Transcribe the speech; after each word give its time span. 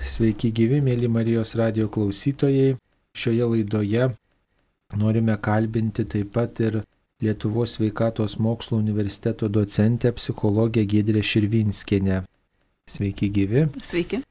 Sveiki 0.00 0.48
gyvi, 0.56 0.78
mėly 0.80 1.08
Marijos 1.12 1.52
radio 1.60 1.88
klausytojai. 1.92 2.78
Šioje 3.12 3.46
laidoje 3.52 4.06
norime 4.96 5.34
kalbinti 5.42 6.06
taip 6.08 6.32
pat 6.36 6.60
ir 6.64 6.80
Lietuvos 7.20 7.74
sveikatos 7.76 8.38
mokslo 8.40 8.78
universiteto 8.80 9.48
docentę 9.48 10.12
psichologę 10.16 10.86
Gedrę 10.88 11.22
Širvinskienę. 11.22 12.22
Sveiki 12.88 13.28
gyvi. 13.30 13.66
Sveiki. 13.84 14.22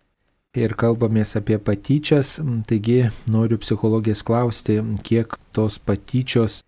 Ir 0.57 0.73
kalbamės 0.73 1.35
apie 1.37 1.59
patyčias, 1.61 2.39
taigi 2.65 3.11
noriu 3.29 3.59
psichologės 3.61 4.23
klausti, 4.25 4.79
kiek 5.05 5.37
tos 5.53 5.77
patyčios 5.77 6.63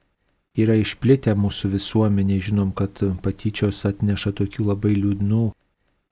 yra 0.53 0.77
išplitę 0.77 1.33
mūsų 1.33 1.73
visuomeniai. 1.73 2.43
Žinom, 2.45 2.69
kad 2.77 3.01
patyčios 3.25 3.81
atneša 3.89 4.35
tokių 4.37 4.69
labai 4.69 4.93
liūdnų 4.93 5.47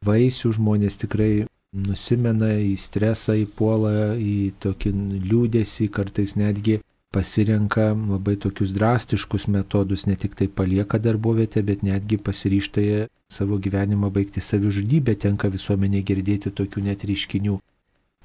vaisių, 0.10 0.56
žmonės 0.58 0.98
tikrai 1.06 1.46
nusimena 1.74 2.54
į 2.60 2.76
stresą, 2.82 3.36
į 3.38 3.48
puolą, 3.58 4.16
į 4.18 4.54
tokį 4.64 4.94
liūdėsi, 5.30 5.90
kartais 5.94 6.36
netgi 6.40 6.80
pasirenka 7.14 7.92
labai 7.94 8.36
tokius 8.38 8.74
drastiškus 8.74 9.48
metodus, 9.50 10.06
ne 10.06 10.16
tik 10.16 10.36
tai 10.38 10.48
palieka 10.48 11.00
darbovietę, 11.02 11.64
bet 11.66 11.82
netgi 11.86 12.20
pasiryšta 12.22 13.08
savo 13.30 13.58
gyvenimą 13.58 14.12
baigti 14.14 14.42
savižudybę, 14.42 15.16
tenka 15.16 15.50
visuomenė 15.50 16.04
girdėti 16.06 16.54
tokių 16.54 16.86
net 16.90 17.06
reiškinių. 17.06 17.58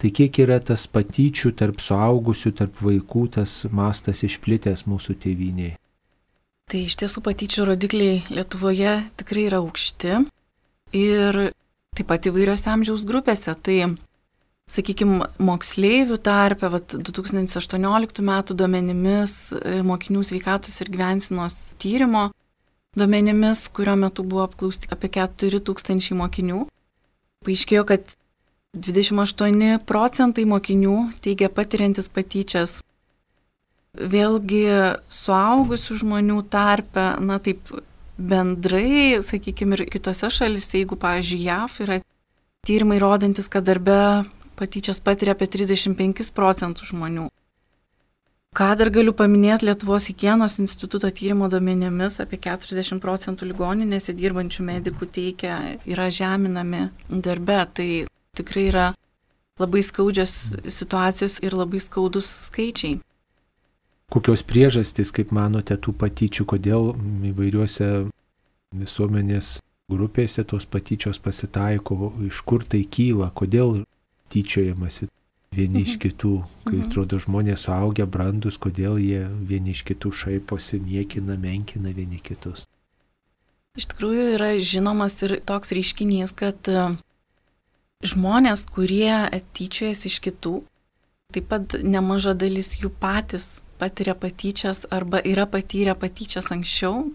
Tai 0.01 0.11
kiek 0.11 0.39
yra 0.43 0.59
tas 0.61 0.87
patyčių 0.91 1.55
tarp 1.57 1.81
suaugusių, 1.81 2.53
tarp 2.59 2.81
vaikų, 2.83 3.25
tas 3.39 3.63
mastas 3.71 4.25
išplitęs 4.27 4.89
mūsų 4.91 5.17
tėviniai? 5.23 5.77
Tai 6.69 6.81
iš 6.81 6.97
tiesų 6.99 7.21
patyčių 7.25 7.69
rodikliai 7.69 8.23
Lietuvoje 8.33 8.95
tikrai 9.21 9.47
yra 9.51 9.61
aukšti 9.61 10.17
ir 10.97 11.41
taip 11.95 12.11
pat 12.11 12.29
įvairiose 12.31 12.71
amžiaus 12.73 13.05
grupėse. 13.09 13.55
Tai, 13.65 13.79
sakykime, 14.71 15.29
moksleivių 15.43 16.19
tarpe, 16.25 16.71
vat, 16.73 16.97
2018 16.97 18.25
metų 18.25 18.57
duomenimis, 18.59 19.37
e, 19.59 19.79
mokinių 19.87 20.25
sveikatos 20.27 20.81
ir 20.83 20.91
gyvensinos 20.95 21.75
tyrimo 21.83 22.31
duomenimis, 22.97 23.69
kurio 23.75 23.97
metu 23.99 24.25
buvo 24.27 24.45
apklausti 24.47 24.91
apie 24.95 25.11
4000 25.19 26.15
mokinių, 26.19 26.65
paaiškėjo, 27.45 27.85
kad 27.89 28.15
28 28.75 29.79
procentai 29.87 30.45
mokinių 30.49 30.97
teigia 31.23 31.51
patiriantis 31.53 32.09
patyčias. 32.11 32.81
Vėlgi 33.95 34.65
suaugusių 35.07 36.01
žmonių 36.01 36.41
tarpe, 36.51 37.05
na 37.23 37.39
taip, 37.39 37.61
bendrai, 38.19 39.21
sakykime, 39.23 39.79
ir 39.79 39.87
kitose 39.91 40.31
šalise, 40.31 40.79
jeigu, 40.81 40.99
pavyzdžiui, 41.01 41.45
JAF 41.49 41.81
yra 41.85 42.01
tyrimai 42.67 42.99
rodantis, 43.03 43.49
kad 43.51 43.67
darbe 43.67 44.25
patyčias 44.59 45.01
patiria 45.03 45.35
apie 45.35 45.49
35 45.51 46.31
procentų 46.35 46.91
žmonių. 46.93 47.29
Ką 48.55 48.69
dar 48.79 48.87
galiu 48.95 49.11
paminėti 49.19 49.67
Lietuvos 49.67 50.05
hygienos 50.07 50.61
instituto 50.63 51.09
tyrimo 51.11 51.49
duomenimis, 51.51 52.21
apie 52.23 52.39
40 52.39 53.01
procentų 53.03 53.49
ligoninėse 53.51 54.15
dirbančių 54.15 54.67
medikų 54.69 55.09
teikia 55.11 55.57
yra 55.91 56.07
žeminami 56.07 56.85
darbe. 57.11 57.57
Tai 57.75 57.89
tikrai 58.39 58.69
yra 58.71 58.85
labai 59.59 59.83
skaudžios 59.83 60.37
situacijos 60.71 61.41
ir 61.43 61.59
labai 61.59 61.83
skaudus 61.83 62.31
skaičiai. 62.47 63.01
Kokios 64.15 64.45
priežastys, 64.47 65.11
kaip 65.11 65.33
manote, 65.35 65.75
tų 65.75 65.91
patyčių, 65.99 66.45
kodėl 66.47 66.93
įvairiuose 67.33 67.89
visuomenės 68.79 69.57
grupėse 69.91 70.45
tos 70.47 70.69
patyčios 70.71 71.19
pasitaiko, 71.19 72.13
iš 72.23 72.39
kur 72.47 72.63
tai 72.63 72.85
kyla, 72.87 73.33
kodėl 73.35 73.83
tyčiojamasi 74.31 75.09
vieni 75.55 75.83
iš 75.85 75.97
mhm. 75.97 76.03
kitų, 76.05 76.35
kai 76.67 76.77
mhm. 76.77 76.85
atrodo 76.89 77.19
žmonės 77.23 77.67
suaugę, 77.67 78.07
brandus, 78.11 78.59
kodėl 78.59 79.01
jie 79.03 79.25
vieni 79.51 79.75
iš 79.75 79.85
kitų 79.91 80.13
šaiposi, 80.23 80.81
niekina, 80.83 81.35
menkina 81.41 81.95
vieni 81.95 82.23
kitus. 82.23 82.69
Iš 83.75 83.89
tikrųjų 83.91 84.29
yra 84.37 84.53
žinomas 84.63 85.19
ir 85.27 85.41
toks 85.43 85.75
reiškinys, 85.75 86.31
kad 86.39 86.71
e, 86.71 86.87
žmonės, 88.07 88.69
kurie 88.71 89.11
tyčiojasi 89.59 90.11
iš 90.13 90.21
kitų, 90.23 90.55
taip 91.35 91.49
pat 91.51 91.75
nemaža 91.83 92.37
dalis 92.39 92.77
jų 92.79 92.93
patys 93.03 93.65
patiria 93.85 94.17
patyčias 94.17 94.87
arba 94.91 95.21
yra 95.21 95.45
patyrę 95.45 95.95
patyčias 96.01 96.49
anksčiau. 96.57 97.13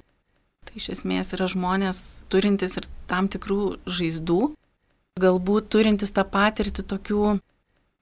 Tai 0.69 0.77
iš 0.77 0.91
esmės 0.93 1.33
yra 1.33 1.49
žmonės 1.49 1.99
turintys 2.29 2.77
ir 2.77 2.85
tam 3.09 3.25
tikrų 3.31 3.79
žaizdų, 3.89 4.41
galbūt 5.19 5.69
turintys 5.73 6.13
tą 6.13 6.27
patirtį 6.29 6.85
tokių 6.93 7.23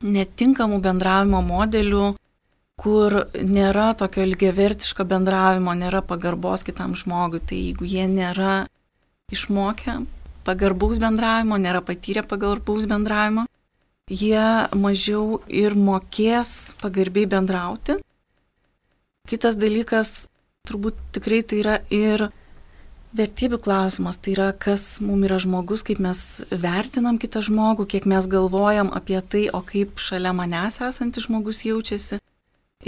netinkamų 0.04 0.82
bendravimo 0.84 1.40
modelių, 1.46 2.08
kur 2.78 3.16
nėra 3.34 3.94
tokio 3.98 4.26
ilgiavertiško 4.28 5.06
bendravimo, 5.10 5.74
nėra 5.74 6.04
pagarbos 6.06 6.66
kitam 6.68 6.94
žmogui. 7.00 7.42
Tai 7.42 7.58
jeigu 7.58 7.88
jie 7.88 8.06
nėra 8.12 8.68
išmokę 9.34 10.02
pagarbaus 10.48 11.00
bendravimo, 11.02 11.58
nėra 11.60 11.82
patyrę 11.86 12.26
pagarbaus 12.28 12.86
bendravimo, 12.90 13.48
jie 14.12 14.44
mažiau 14.76 15.40
ir 15.48 15.76
mokės 15.76 16.74
pagarbiai 16.84 17.28
bendrauti 17.32 17.98
Kitas 19.28 19.58
dalykas, 19.60 20.30
turbūt 20.70 20.96
tikrai 21.16 21.42
tai 21.44 21.58
yra 21.60 21.74
ir 21.92 22.30
vertybių 23.18 23.60
klausimas, 23.64 24.16
tai 24.24 24.38
yra, 24.38 24.48
kas 24.56 25.02
mums 25.04 25.28
yra 25.28 25.40
žmogus, 25.44 25.84
kaip 25.84 26.00
mes 26.04 26.22
vertinam 26.48 27.18
kitą 27.20 27.42
žmogų, 27.44 27.90
kiek 27.92 28.08
mes 28.08 28.28
galvojam 28.32 28.92
apie 28.96 29.20
tai, 29.20 29.48
o 29.52 29.60
kaip 29.68 30.00
šalia 30.00 30.32
manęs 30.38 30.80
esantis 30.88 31.28
žmogus 31.28 31.66
jaučiasi. 31.68 32.22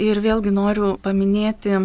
Ir 0.00 0.20
vėlgi 0.24 0.52
noriu 0.54 0.94
paminėti, 1.04 1.76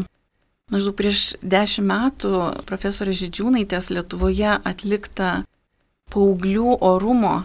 maždaug 0.71 0.95
prieš 0.95 1.35
dešimt 1.43 1.89
metų 1.91 2.33
profesorės 2.69 3.19
Žydžiūnaitės 3.25 3.91
Lietuvoje 3.91 4.55
atliktą 4.55 5.41
paauglių 6.15 6.77
orumo 6.79 7.41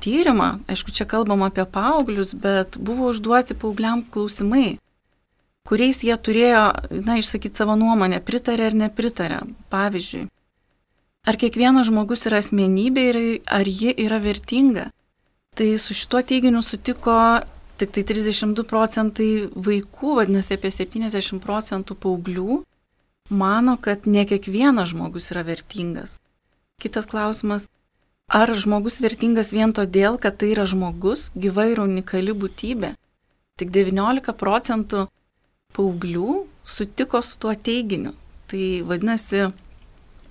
tyrimą. 0.00 0.54
Aišku, 0.72 0.94
čia 0.94 1.04
kalbam 1.04 1.44
apie 1.44 1.68
paauglius, 1.68 2.32
bet 2.32 2.80
buvo 2.80 3.10
užduoti 3.12 3.58
paaugliam 3.58 4.06
klausimai 4.08 4.78
kuriais 5.70 6.02
jie 6.02 6.16
turėjo, 6.18 6.64
na, 7.06 7.20
išsakyti 7.20 7.62
savo 7.62 7.76
nuomonę, 7.78 8.18
pritarė 8.26 8.70
ar 8.70 8.76
nepritarė. 8.86 9.40
Pavyzdžiui, 9.70 10.24
ar 11.30 11.38
kiekvienas 11.38 11.86
žmogus 11.86 12.26
yra 12.26 12.40
asmenybė 12.42 13.04
ir 13.12 13.20
ar 13.46 13.70
ji 13.70 13.94
yra 13.94 14.18
vertinga. 14.22 14.88
Tai 15.54 15.68
su 15.82 15.94
šituo 15.94 16.22
teiginiu 16.26 16.62
sutiko 16.62 17.14
tik 17.80 17.94
tai 17.94 18.04
32 18.04 18.66
procentai 18.68 19.28
vaikų, 19.54 20.16
vadinasi 20.18 20.56
apie 20.58 20.70
70 20.74 21.40
procentų 21.42 21.96
paauglių, 22.02 22.60
mano, 23.30 23.76
kad 23.80 24.04
ne 24.10 24.26
kiekvienas 24.28 24.90
žmogus 24.92 25.30
yra 25.32 25.46
vertingas. 25.46 26.18
Kitas 26.82 27.08
klausimas, 27.08 27.68
ar 28.28 28.52
žmogus 28.52 29.00
vertingas 29.00 29.52
vien 29.54 29.72
todėl, 29.76 30.18
kad 30.20 30.36
tai 30.40 30.52
yra 30.54 30.66
žmogus, 30.68 31.30
gyva 31.36 31.70
ir 31.70 31.80
unikali 31.82 32.34
būtybė. 32.36 32.94
Tik 33.60 33.72
19 33.72 34.36
procentų 34.40 35.06
paauglių 35.76 36.44
sutiko 36.66 37.22
su 37.22 37.38
tuo 37.42 37.54
teiginiu. 37.54 38.14
Tai 38.50 38.62
vadinasi 38.86 39.48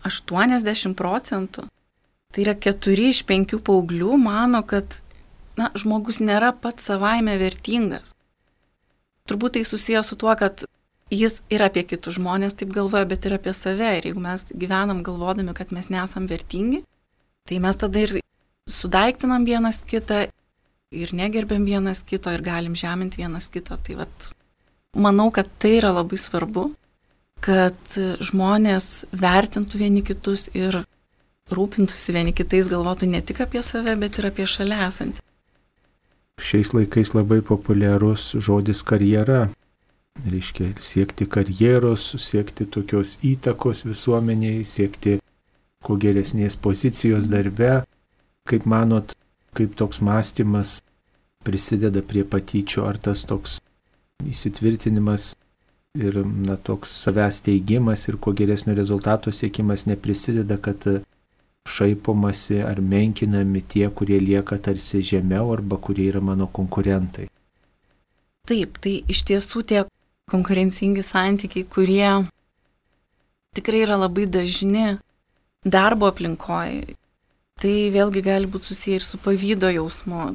80 0.06 0.96
procentų. 1.00 1.68
Tai 2.30 2.44
yra 2.44 2.56
4 2.56 3.10
iš 3.10 3.24
5 3.26 3.60
paauglių 3.66 4.18
mano, 4.22 4.62
kad 4.68 5.00
na, 5.58 5.72
žmogus 5.76 6.20
nėra 6.24 6.52
pats 6.54 6.90
savaime 6.92 7.38
vertingas. 7.42 8.14
Turbūt 9.30 9.58
tai 9.58 9.64
susijęs 9.68 10.12
su 10.12 10.18
tuo, 10.20 10.34
kad 10.38 10.64
jis 11.14 11.40
ir 11.54 11.64
apie 11.66 11.84
kitus 11.90 12.18
žmonės 12.18 12.56
taip 12.58 12.72
galvoja, 12.74 13.08
bet 13.10 13.26
ir 13.26 13.36
apie 13.38 13.54
save. 13.54 13.96
Ir 13.98 14.10
jeigu 14.10 14.24
mes 14.24 14.46
gyvenam 14.54 15.04
galvodami, 15.06 15.56
kad 15.58 15.74
mes 15.76 15.90
nesam 15.94 16.28
vertingi, 16.30 16.84
tai 17.50 17.60
mes 17.62 17.80
tada 17.82 18.06
ir 18.06 18.20
sudaiktinam 18.70 19.46
vienas 19.48 19.82
kitą 19.86 20.28
ir 20.90 21.14
negerbėm 21.14 21.66
vienas 21.66 22.02
kito 22.06 22.34
ir 22.34 22.46
galim 22.46 22.76
žeminti 22.78 23.22
vienas 23.22 23.50
kito. 23.54 23.78
Tai 23.78 24.02
vat 24.04 24.30
Manau, 24.98 25.30
kad 25.30 25.50
tai 25.62 25.76
yra 25.78 25.92
labai 25.94 26.18
svarbu, 26.18 26.72
kad 27.46 27.98
žmonės 28.26 29.06
vertintų 29.14 29.82
vieni 29.84 30.02
kitus 30.06 30.48
ir 30.58 30.82
rūpintųsi 31.54 32.14
vieni 32.16 32.34
kitais, 32.34 32.70
galvotų 32.72 33.10
ne 33.10 33.22
tik 33.22 33.44
apie 33.46 33.62
save, 33.66 33.96
bet 34.02 34.18
ir 34.18 34.30
apie 34.30 34.48
šalia 34.50 34.88
esantį. 34.88 35.22
Šiais 36.40 36.72
laikais 36.74 37.14
labai 37.14 37.42
populiarus 37.46 38.32
žodis 38.40 38.82
karjera. 38.88 39.50
Reiškia 40.20 40.74
siekti 40.84 41.28
karjeros, 41.30 42.10
siekti 42.20 42.66
tokios 42.66 43.18
įtakos 43.24 43.86
visuomeniai, 43.88 44.66
siekti 44.68 45.20
kuo 45.84 45.96
geresnės 46.00 46.58
pozicijos 46.60 47.30
darbe. 47.32 47.84
Kaip 48.50 48.66
manot, 48.66 49.14
kaip 49.56 49.76
toks 49.80 50.02
mąstymas 50.02 50.80
prisideda 51.46 52.02
prie 52.04 52.26
patyčių, 52.28 52.84
ar 52.90 52.98
tas 52.98 53.24
toks 53.28 53.60
įsitvirtinimas 54.28 55.34
ir 55.98 56.20
na, 56.26 56.56
toks 56.56 56.92
savęs 57.06 57.42
teigimas 57.46 58.08
ir 58.10 58.18
kuo 58.22 58.34
geresnio 58.34 58.76
rezultato 58.78 59.32
siekimas 59.32 59.86
neprisideda, 59.90 60.58
kad 60.58 60.86
šaipomasi 61.70 62.62
ar 62.66 62.82
menkinami 62.82 63.62
tie, 63.62 63.90
kurie 63.90 64.20
lieka 64.20 64.58
tarsi 64.58 65.02
žemiau 65.06 65.54
arba 65.54 65.78
kurie 65.78 66.10
yra 66.12 66.22
mano 66.22 66.48
konkurentai. 66.48 67.28
Taip, 68.50 68.80
tai 68.82 69.00
iš 69.12 69.24
tiesų 69.30 69.64
tie 69.70 69.84
konkurencingi 70.32 71.04
santykiai, 71.06 71.68
kurie 71.70 72.10
tikrai 73.58 73.84
yra 73.86 73.98
labai 74.00 74.26
dažni 74.30 74.98
darbo 75.66 76.10
aplinkoje, 76.10 76.96
tai 77.60 77.74
vėlgi 77.94 78.24
gali 78.26 78.50
būti 78.50 78.72
susiję 78.72 79.02
ir 79.02 79.06
su 79.06 79.20
pavydo 79.22 79.70
jausmu. 79.74 80.32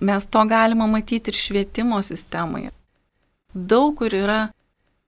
Mes 0.00 0.26
to 0.26 0.40
galima 0.50 0.86
matyti 0.90 1.30
ir 1.30 1.38
švietimo 1.38 2.00
sistemoje. 2.02 2.72
Daug 3.54 3.94
kur 4.00 4.10
yra 4.10 4.48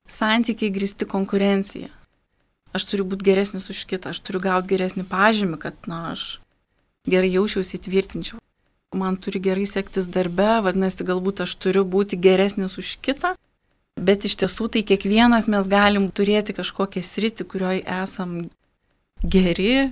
santykiai 0.06 0.70
grįsti 0.70 1.06
konkurencija. 1.10 1.90
Aš 2.76 2.84
turiu 2.86 3.06
būti 3.10 3.26
geresnis 3.26 3.66
už 3.72 3.82
kitą, 3.90 4.12
aš 4.12 4.20
turiu 4.22 4.40
gauti 4.44 4.70
geresnį 4.74 5.06
pažymį, 5.10 5.58
kad, 5.58 5.78
na, 5.90 6.12
aš 6.12 6.38
gerai 7.10 7.32
jaučiausi 7.32 7.80
įtvirtinčiau. 7.80 8.38
Man 8.94 9.16
turi 9.18 9.40
gerai 9.42 9.66
sektis 9.66 10.06
darbe, 10.06 10.46
vadinasi, 10.62 11.04
galbūt 11.08 11.42
aš 11.42 11.56
turiu 11.58 11.82
būti 11.82 12.18
geresnis 12.22 12.78
už 12.78 12.96
kitą, 13.02 13.34
bet 13.98 14.28
iš 14.28 14.36
tiesų 14.42 14.68
tai 14.76 14.84
kiekvienas 14.86 15.48
mes 15.50 15.66
galim 15.66 16.06
turėti 16.14 16.54
kažkokią 16.54 17.02
sritį, 17.02 17.48
kurioje 17.50 17.82
esam 17.98 18.36
geri 19.24 19.90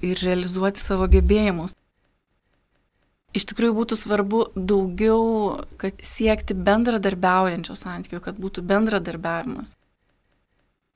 ir 0.00 0.24
realizuoti 0.24 0.80
savo 0.80 1.10
gebėjimus. 1.10 1.76
Iš 3.30 3.44
tikrųjų 3.52 3.74
būtų 3.76 3.96
svarbu 3.98 4.40
daugiau, 4.56 5.60
kad 5.78 6.00
siekti 6.02 6.56
bendradarbiaujančio 6.58 7.76
santykių, 7.78 8.18
kad 8.24 8.40
būtų 8.42 8.64
bendradarbiavimas. 8.66 9.76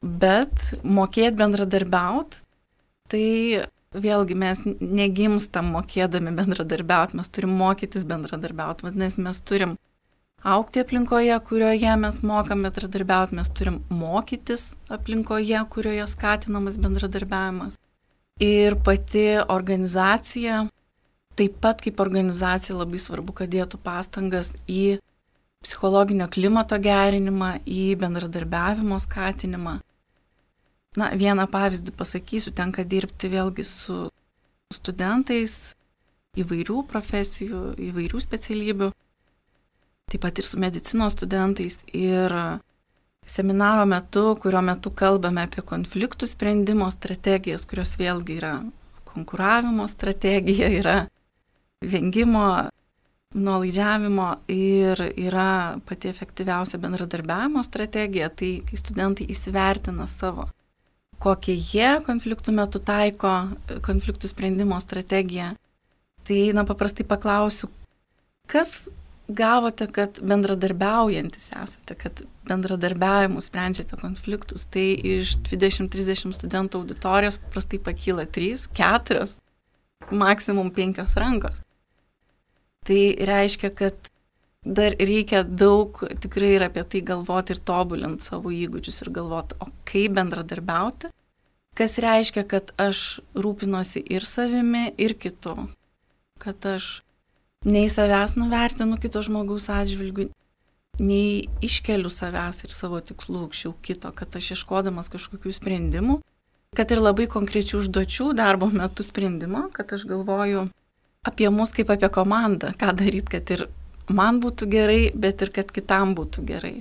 Bet 0.05 0.75
mokėti 0.83 1.39
bendradarbiauti, 1.39 2.43
tai 3.09 3.29
vėlgi 3.95 4.35
mes 4.37 4.61
negimstam 4.81 5.71
mokėdami 5.77 6.35
bendradarbiauti, 6.35 7.17
mes 7.21 7.31
turim 7.31 7.55
mokytis 7.57 8.05
bendradarbiauti, 8.11 8.89
vadinasi, 8.89 9.23
mes 9.23 9.41
turim 9.47 9.79
aukti 10.45 10.83
aplinkoje, 10.83 11.39
kurioje 11.47 11.97
mes 12.03 12.21
mokam 12.27 12.67
bendradarbiauti, 12.67 13.39
mes 13.39 13.51
turim 13.57 13.81
mokytis 13.95 14.73
aplinkoje, 14.93 15.63
kurioje 15.71 16.11
skatinamas 16.11 16.77
bendradarbiavimas. 16.83 17.79
Ir 18.43 18.75
pati 18.83 19.29
organizacija 19.49 20.65
Taip 21.35 21.57
pat 21.63 21.81
kaip 21.83 21.99
organizacija 22.01 22.77
labai 22.79 23.01
svarbu, 23.03 23.35
kad 23.41 23.51
dėtų 23.51 23.81
pastangas 23.83 24.53
į 24.71 25.01
psichologinio 25.65 26.29
klimato 26.31 26.79
gerinimą, 26.79 27.57
į 27.67 27.95
bendradarbiavimo 27.99 28.99
skatinimą. 29.03 29.79
Na, 31.01 31.09
vieną 31.19 31.49
pavyzdį 31.51 31.95
pasakysiu, 31.99 32.53
tenka 32.55 32.85
dirbti 32.87 33.31
vėlgi 33.33 33.65
su 33.67 33.97
studentais 34.75 35.75
įvairių 36.39 36.85
profesijų, 36.91 37.63
įvairių 37.91 38.21
specialybių, 38.23 38.91
taip 40.11 40.23
pat 40.23 40.39
ir 40.39 40.47
su 40.47 40.61
medicinos 40.63 41.17
studentais. 41.17 41.81
Ir 41.91 42.35
seminaro 43.27 43.87
metu, 43.91 44.35
kurio 44.43 44.63
metu 44.63 44.93
kalbame 44.95 45.49
apie 45.49 45.65
konfliktų 45.67 46.29
sprendimo 46.31 46.91
strategijas, 46.95 47.67
kurios 47.67 47.97
vėlgi 47.99 48.39
yra 48.39 48.55
konkuravimo 49.09 49.87
strategija, 49.91 50.71
yra 50.71 50.97
vengimo, 51.91 52.47
nuolaidžiavimo 53.35 54.29
ir 54.53 55.01
yra 55.19 55.79
pati 55.87 56.09
efektyviausia 56.09 56.79
bendradarbiavimo 56.79 57.63
strategija, 57.67 58.29
tai 58.31 58.61
kai 58.69 58.79
studentai 58.79 59.27
įsivertina 59.35 60.07
savo, 60.11 60.47
kokie 61.23 61.57
jie 61.59 61.97
konfliktų 62.07 62.55
metu 62.55 62.79
taiko 62.79 63.33
konfliktų 63.87 64.31
sprendimo 64.31 64.79
strategiją, 64.83 65.55
tai 66.29 66.39
na 66.55 66.67
paprastai 66.69 67.07
paklausiu, 67.09 67.71
kas 68.51 68.87
gavote, 69.29 69.89
kad 69.89 70.21
bendradarbiaujantis 70.23 71.49
esate, 71.57 71.97
kad 71.99 72.23
bendradarbiavimu 72.49 73.41
sprendžiate 73.43 73.97
konfliktus, 74.01 74.67
tai 74.71 74.93
iš 75.17 75.39
20-30 75.49 76.37
studentų 76.37 76.83
auditorijos 76.83 77.41
paprastai 77.41 77.81
pakyla 77.83 78.29
3, 78.29 78.69
4, 78.77 79.25
maksimum 80.13 80.71
5 80.77 81.17
rankos. 81.21 81.64
Tai 82.85 83.01
reiškia, 83.31 83.71
kad 83.73 84.11
dar 84.65 84.97
reikia 85.01 85.43
daug 85.45 86.01
tikrai 86.21 86.55
ir 86.57 86.65
apie 86.67 86.85
tai 86.89 87.01
galvoti 87.05 87.55
ir 87.55 87.61
tobulinti 87.61 88.25
savo 88.25 88.53
įgūdžius 88.53 89.03
ir 89.05 89.13
galvoti, 89.19 89.59
o 89.61 89.69
kaip 89.89 90.17
bendradarbiauti, 90.17 91.11
kas 91.77 91.99
reiškia, 92.01 92.45
kad 92.49 92.73
aš 92.81 93.21
rūpinosi 93.37 94.05
ir 94.05 94.25
savimi, 94.29 94.87
ir 94.97 95.17
kitu, 95.21 95.57
kad 96.41 96.65
aš 96.69 97.01
nei 97.65 97.89
savęs 97.93 98.37
nuvertinu 98.41 98.97
kito 99.01 99.23
žmogaus 99.25 99.69
atžvilgių, 99.73 100.29
nei 101.01 101.49
iškeliu 101.65 102.13
savęs 102.13 102.65
ir 102.65 102.73
savo 102.73 103.01
tikslų 103.03 103.47
aukščiau 103.47 103.75
kito, 103.85 104.13
kad 104.17 104.37
aš 104.37 104.55
ieškodamas 104.55 105.11
kažkokių 105.13 105.53
sprendimų, 105.57 106.21
kad 106.77 106.91
ir 106.91 107.03
labai 107.03 107.27
konkrečių 107.31 107.81
užduočių 107.83 108.33
darbo 108.39 108.69
metu 108.73 109.07
sprendimo, 109.07 109.69
kad 109.75 109.93
aš 109.97 110.07
galvoju, 110.11 110.69
apie 111.25 111.51
mus 111.51 111.73
kaip 111.77 111.91
apie 111.91 112.11
komandą, 112.13 112.73
ką 112.79 112.93
daryti, 112.97 113.31
kad 113.37 113.53
ir 113.57 113.67
man 114.09 114.41
būtų 114.45 114.69
gerai, 114.71 115.03
bet 115.15 115.43
ir 115.43 115.53
kad 115.55 115.73
kitam 115.73 116.15
būtų 116.19 116.45
gerai. 116.49 116.75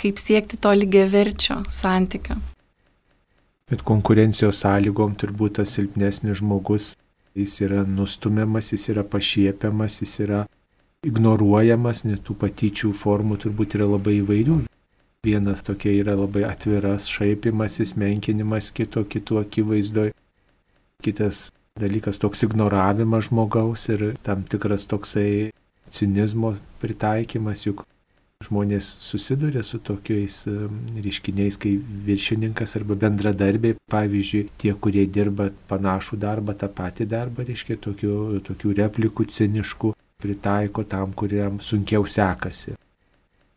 Kaip 0.00 0.18
siekti 0.18 0.58
to 0.58 0.72
lygiai 0.74 1.06
verčio 1.10 1.60
santykio. 1.70 2.38
Bet 3.70 3.82
konkurencijos 3.86 4.60
sąlygom 4.60 5.14
turbūt 5.16 5.58
tas 5.58 5.72
silpnesnis 5.76 6.38
žmogus, 6.40 6.92
jis 7.34 7.54
yra 7.64 7.84
nustumiamas, 7.88 8.72
jis 8.74 8.90
yra 8.92 9.04
pašiepiamas, 9.06 10.02
jis 10.02 10.18
yra 10.26 10.44
ignoruojamas, 11.04 12.04
net 12.08 12.22
tų 12.26 12.36
patyčių 12.42 12.92
formų 12.96 13.38
turbūt 13.44 13.78
yra 13.78 13.88
labai 13.88 14.18
įvairių. 14.20 14.60
Vienas 15.24 15.64
tokia 15.64 15.94
yra 16.02 16.14
labai 16.18 16.44
atviras 16.44 17.08
šaipimasis, 17.08 17.94
menkinimas 17.96 18.70
kito, 18.76 19.06
kitų 19.08 19.40
akivaizdoje. 19.40 20.12
Kitas 21.04 21.48
dalykas 21.80 22.20
toks 22.22 22.44
ignoravimas 22.46 23.26
žmogaus 23.28 23.88
ir 23.90 24.02
tam 24.22 24.44
tikras 24.46 24.86
toksai 24.86 25.50
cinizmo 25.90 26.52
pritaikymas, 26.78 27.64
juk 27.66 27.82
žmonės 28.44 28.86
susiduria 29.02 29.62
su 29.66 29.80
tokiais 29.82 30.44
reiškiniais, 31.06 31.58
kai 31.58 31.72
viršininkas 32.06 32.76
arba 32.78 32.94
bendradarbiai, 33.00 33.78
pavyzdžiui, 33.90 34.44
tie, 34.60 34.74
kurie 34.78 35.06
dirba 35.10 35.48
panašų 35.70 36.20
darbą, 36.22 36.54
tą 36.60 36.70
patį 36.78 37.08
darbą, 37.10 37.48
reiškia 37.48 37.80
tokių, 37.88 38.14
tokių 38.46 38.76
replikų 38.78 39.26
ciniškų 39.34 39.94
pritaiko 40.22 40.86
tam, 40.86 41.10
kuriam 41.12 41.58
sunkiau 41.58 42.06
sekasi. 42.06 42.78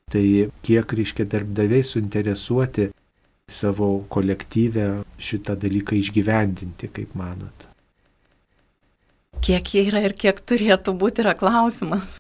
Tai 0.10 0.26
kiek, 0.66 1.00
reiškia, 1.02 1.28
darbdaviai 1.30 1.86
suinteresuoti 1.86 2.90
savo 3.48 3.94
kolektyvę 4.10 4.92
šitą 5.22 5.60
dalyką 5.60 6.00
išgyvendinti, 6.02 6.90
kaip 6.96 7.14
manot? 7.20 7.67
Kiek 9.42 9.74
jie 9.74 9.84
yra 9.88 10.02
ir 10.08 10.16
kiek 10.18 10.40
turėtų 10.42 10.94
būti 10.98 11.24
yra 11.24 11.36
klausimas. 11.38 12.18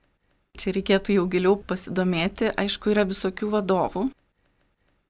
Čia 0.58 0.74
reikėtų 0.76 1.18
jau 1.18 1.26
giliau 1.30 1.58
pasidomėti. 1.70 2.52
Aišku, 2.58 2.94
yra 2.94 3.06
visokių 3.10 3.50
vadovų. 3.58 4.08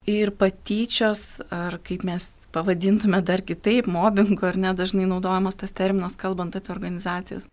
Ir 0.07 0.31
patyčios, 0.39 1.41
ar 1.51 1.77
kaip 1.83 2.05
mes 2.07 2.29
pavadintume 2.55 3.19
dar 3.27 3.43
kitaip, 3.43 3.89
mobbingo, 3.91 4.47
ar 4.47 4.57
ne, 4.59 4.71
dažnai 4.75 5.07
naudojamas 5.09 5.59
tas 5.59 5.75
terminas, 5.75 6.15
kalbant 6.19 6.55
apie 6.55 6.71
organizacijas. 6.73 7.49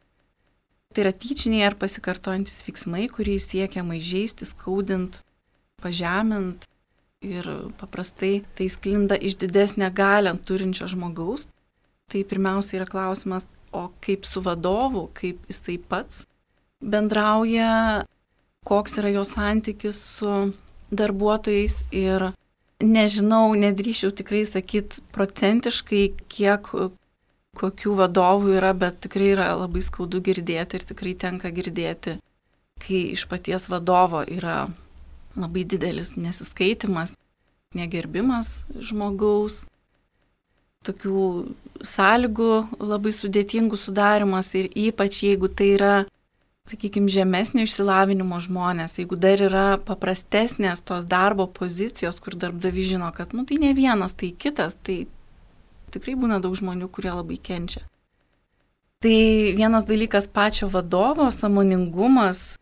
Tai 0.94 1.02
yra 1.02 1.10
tyčiniai 1.10 1.66
ar 1.66 1.74
pasikartojantis 1.74 2.62
veiksmai, 2.66 3.08
kuriais 3.10 3.48
siekiama 3.50 3.98
įžeisti, 3.98 4.46
skaudint, 4.46 5.18
pažemint 5.82 6.68
ir 7.24 7.48
paprastai 7.80 8.44
tai 8.54 8.68
sklinda 8.70 9.18
iš 9.18 9.34
didesnę 9.40 9.90
galę 9.90 10.36
turinčio 10.46 10.86
žmogaus. 10.92 11.48
Tai 12.06 12.20
pirmiausia 12.28 12.78
yra 12.78 12.86
klausimas, 12.86 13.48
o 13.74 13.88
kaip 14.04 14.26
su 14.28 14.42
vadovu, 14.44 15.08
kaip 15.16 15.42
jisai 15.50 15.78
pats 15.78 16.24
bendrauja, 16.84 18.04
koks 18.64 18.98
yra 19.00 19.10
jo 19.14 19.24
santykis 19.28 19.98
su 20.18 20.32
darbuotojais 20.94 21.80
ir 21.94 22.30
nežinau, 22.84 23.54
nedrįšiau 23.58 24.12
tikrai 24.16 24.44
sakyti 24.48 25.02
procentiškai, 25.14 26.04
kiek 26.28 26.70
kokių 27.54 27.96
vadovų 28.00 28.56
yra, 28.58 28.72
bet 28.76 29.00
tikrai 29.04 29.32
yra 29.34 29.50
labai 29.58 29.82
skaudu 29.84 30.20
girdėti 30.24 30.78
ir 30.78 30.86
tikrai 30.88 31.14
tenka 31.18 31.52
girdėti, 31.54 32.18
kai 32.82 33.02
iš 33.14 33.26
paties 33.30 33.68
vadovo 33.70 34.24
yra 34.26 34.64
labai 35.38 35.64
didelis 35.66 36.14
nesiskaitimas, 36.18 37.14
negerbimas 37.74 38.64
žmogaus, 38.74 39.64
tokių 40.86 41.20
sąlygų 41.84 42.50
labai 42.80 43.12
sudėtingų 43.14 43.78
sudarimas 43.80 44.50
ir 44.58 44.70
ypač 44.70 45.22
jeigu 45.26 45.48
tai 45.48 45.70
yra, 45.76 45.94
sakykime, 46.70 47.10
žemesnio 47.12 47.66
išsilavinimo 47.66 48.38
žmonės, 48.44 48.98
jeigu 49.00 49.18
dar 49.20 49.42
yra 49.44 49.64
paprastesnės 49.84 50.84
tos 50.86 51.08
darbo 51.08 51.46
pozicijos, 51.48 52.20
kur 52.24 52.38
darbdavi 52.40 52.86
žino, 52.94 53.10
kad, 53.16 53.34
nu, 53.36 53.44
tai 53.48 53.60
ne 53.60 53.74
vienas, 53.76 54.16
tai 54.16 54.32
kitas, 54.32 54.78
tai 54.80 55.04
tikrai 55.94 56.16
būna 56.18 56.40
daug 56.44 56.56
žmonių, 56.56 56.88
kurie 56.92 57.12
labai 57.12 57.38
kenčia. 57.38 57.84
Tai 59.04 59.16
vienas 59.58 59.84
dalykas 59.84 60.30
pačio 60.32 60.70
vadovo 60.72 61.28
samoningumas, 61.28 62.54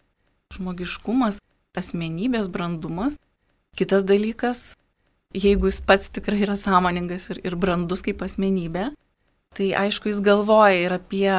žmogiškumas, 0.57 1.39
asmenybės 1.79 2.49
brandumas. 2.51 3.15
Kitas 3.79 4.03
dalykas, 4.05 4.75
jeigu 5.35 5.71
jis 5.71 5.81
pats 5.87 6.11
tikrai 6.13 6.43
yra 6.47 6.57
sąmoningas 6.59 7.31
ir, 7.33 7.43
ir 7.47 7.57
brandus 7.57 8.05
kaip 8.05 8.23
asmenybė, 8.25 8.91
tai 9.57 9.73
aišku, 9.77 10.11
jis 10.13 10.23
galvoja 10.25 10.79
ir 10.85 10.97
apie 10.97 11.31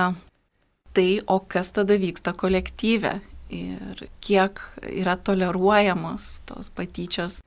tai, 0.94 1.22
o 1.26 1.40
kas 1.40 1.74
tada 1.74 1.98
vyksta 1.98 2.36
kolektyve 2.38 3.18
ir 3.54 4.06
kiek 4.22 4.62
yra 4.90 5.16
toleruojamos 5.18 6.44
tos 6.50 6.70
patyčios 6.74 7.42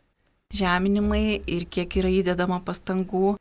žeminimai 0.55 1.41
ir 1.47 1.67
kiek 1.71 1.99
yra 1.99 2.11
įdedama 2.21 2.61
pastangų 2.67 3.37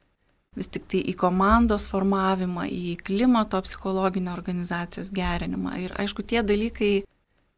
vis 0.56 0.70
tik 0.72 0.88
tai 0.90 1.02
į 1.04 1.16
komandos 1.20 1.86
formavimą, 1.90 2.66
į 2.72 2.96
klimato 3.04 3.60
psichologinio 3.66 4.34
organizacijos 4.34 5.12
gerinimą. 5.16 5.76
Ir 5.84 5.96
aišku, 6.00 6.24
tie 6.24 6.42
dalykai, 6.48 7.04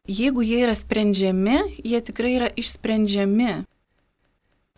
jeigu 0.08 0.42
jie 0.42 0.64
yra 0.66 0.74
sprendžiami, 0.74 1.60
jie 1.86 2.00
tikrai 2.02 2.34
yra 2.40 2.48
išsprendžiami. 2.58 3.52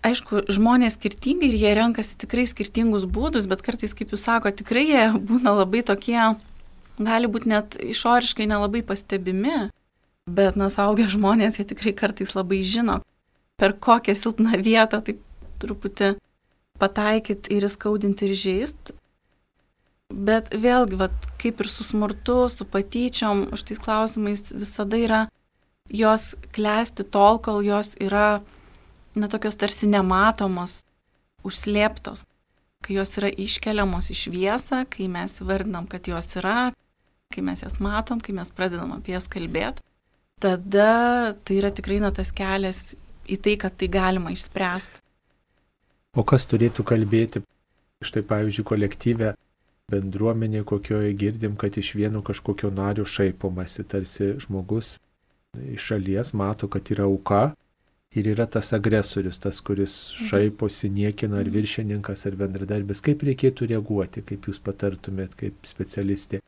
Aišku, 0.01 0.47
žmonės 0.49 0.95
skirtingi 0.97 1.51
ir 1.51 1.57
jie 1.61 1.73
renkasi 1.77 2.17
tikrai 2.23 2.47
skirtingus 2.49 3.05
būdus, 3.05 3.49
bet 3.51 3.61
kartais, 3.65 3.93
kaip 3.97 4.15
jūs 4.15 4.25
sakote, 4.25 4.63
tikrai 4.63 4.87
jie 4.89 5.03
būna 5.31 5.53
labai 5.59 5.83
tokie, 5.85 6.21
gali 7.01 7.29
būti 7.29 7.53
net 7.53 7.77
išoriškai 7.77 8.49
nelabai 8.49 8.81
pastebimi, 8.87 9.69
bet, 10.31 10.57
na, 10.57 10.71
saugę 10.73 11.09
žmonės, 11.11 11.59
jie 11.61 11.67
tikrai 11.73 11.93
kartais 11.97 12.33
labai 12.37 12.63
žino, 12.65 13.01
per 13.61 13.77
kokią 13.77 14.17
silpną 14.17 14.61
vietą 14.65 15.03
taip 15.05 15.21
truputį 15.61 16.15
pataikyti 16.81 17.53
ir 17.53 17.67
įskaudinti 17.69 18.29
ir 18.29 18.39
žaisti. 18.41 18.97
Bet 20.11 20.49
vėlgi, 20.51 20.97
vat, 20.99 21.29
kaip 21.39 21.61
ir 21.63 21.69
su 21.71 21.85
smurtu, 21.87 22.41
su 22.51 22.65
patyčiom, 22.67 23.51
šitais 23.55 23.83
klausimais 23.85 24.49
visada 24.51 24.99
yra 24.99 25.21
jos 25.91 26.33
klesti 26.57 27.05
tol, 27.05 27.39
kol 27.43 27.61
jos 27.63 27.93
yra, 28.03 28.41
na, 29.21 29.29
tokios 29.31 29.59
tarsi 29.61 29.89
nematomos, 29.91 30.81
užslėptos, 31.47 32.25
kai 32.85 32.97
jos 32.97 33.13
yra 33.21 33.31
iškeliamos 33.31 34.11
į 34.13 34.17
šviesą, 34.25 34.85
kai 34.91 35.09
mes 35.13 35.39
vardinam, 35.45 35.87
kad 35.91 36.09
jos 36.09 36.35
yra, 36.41 36.73
kai 37.33 37.45
mes 37.45 37.63
jas 37.65 37.79
matom, 37.83 38.21
kai 38.21 38.35
mes 38.37 38.51
pradedam 38.53 38.97
apie 38.97 39.15
jas 39.15 39.29
kalbėti, 39.31 39.85
tada 40.41 41.37
tai 41.45 41.61
yra 41.61 41.71
tikrai 41.73 42.01
na 42.03 42.11
tas 42.17 42.33
kelias 42.33 42.95
į 43.31 43.39
tai, 43.45 43.57
kad 43.61 43.77
tai 43.77 43.91
galima 43.93 44.33
išspręsti. 44.35 45.01
O 46.19 46.25
kas 46.27 46.49
turėtų 46.51 46.83
kalbėti, 46.89 47.45
štai 48.03 48.25
pavyzdžiui, 48.27 48.67
kolektyvę 48.67 49.35
bendruomenė, 49.91 50.65
kokioje 50.67 51.13
girdim, 51.19 51.55
kad 51.59 51.77
iš 51.79 51.93
vieno 51.99 52.23
kažkokio 52.27 52.71
nario 52.75 53.05
šaipomasi, 53.07 53.85
tarsi 53.87 54.33
žmogus 54.43 54.97
iš 55.59 55.91
šalies 55.93 56.33
mato, 56.39 56.69
kad 56.71 56.91
yra 56.95 57.07
auka 57.11 57.51
ir 58.15 58.27
yra 58.27 58.47
tas 58.47 58.73
agresorius, 58.75 59.39
tas, 59.39 59.61
kuris 59.61 59.95
mhm. 60.15 60.29
šaiposi, 60.29 60.91
niekina 60.91 61.39
ar 61.39 61.47
mhm. 61.47 61.55
viršininkas 61.55 62.27
ar 62.27 62.39
bendradarbis. 62.41 63.03
Kaip 63.05 63.23
reikėtų 63.27 63.71
reaguoti, 63.71 64.25
kaip 64.27 64.51
jūs 64.51 64.63
patartumėt 64.65 65.37
kaip 65.39 65.61
specialistė? 65.67 66.43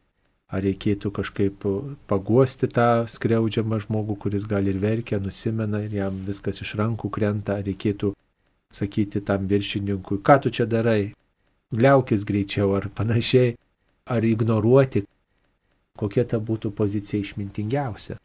Ar 0.52 0.60
reikėtų 0.60 1.08
kažkaip 1.16 1.64
paguosti 2.10 2.68
tą 2.68 3.06
skriaudžiamą 3.08 3.78
žmogų, 3.86 4.18
kuris 4.20 4.44
gal 4.44 4.66
ir 4.68 4.76
verkia, 4.82 5.16
nusimena 5.16 5.80
ir 5.86 5.94
jam 5.96 6.18
viskas 6.26 6.60
iš 6.60 6.74
rankų 6.76 7.08
krenta, 7.08 7.56
ar 7.56 7.64
reikėtų 7.64 8.10
sakyti 8.72 9.22
tam 9.24 9.46
viršininkui, 9.48 10.20
ką 10.20 10.36
tu 10.44 10.52
čia 10.52 10.66
darai, 10.68 11.14
liaukis 11.72 12.26
greičiau 12.28 12.74
ar 12.76 12.90
panašiai, 12.92 13.54
ar 14.12 14.28
ignoruoti, 14.28 15.06
kokia 15.96 16.26
ta 16.28 16.40
būtų 16.40 16.74
pozicija 16.76 17.24
išmintingiausia. 17.24 18.18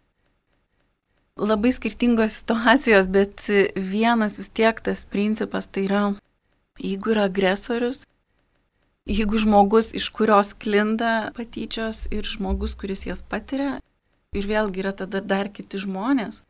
Labai 1.37 1.71
skirtingos 1.75 2.39
situacijos, 2.39 3.09
bet 3.13 3.45
vienas 3.75 4.39
vis 4.39 4.49
tiek 4.49 4.79
tas 4.81 5.05
principas 5.05 5.67
tai 5.69 5.85
yra, 5.85 6.01
jeigu 6.81 7.13
yra 7.13 7.27
agresorius, 7.29 8.07
jeigu 9.05 9.37
žmogus, 9.43 9.91
iš 9.93 10.09
kurios 10.09 10.55
klinda 10.57 11.31
patyčios 11.37 12.07
ir 12.09 12.25
žmogus, 12.25 12.73
kuris 12.73 13.05
jas 13.05 13.21
patiria, 13.21 13.77
ir 14.33 14.49
vėlgi 14.49 14.81
yra 14.81 14.95
tada 14.97 15.21
dar 15.21 15.53
kiti 15.53 15.77
žmonės, 15.85 16.41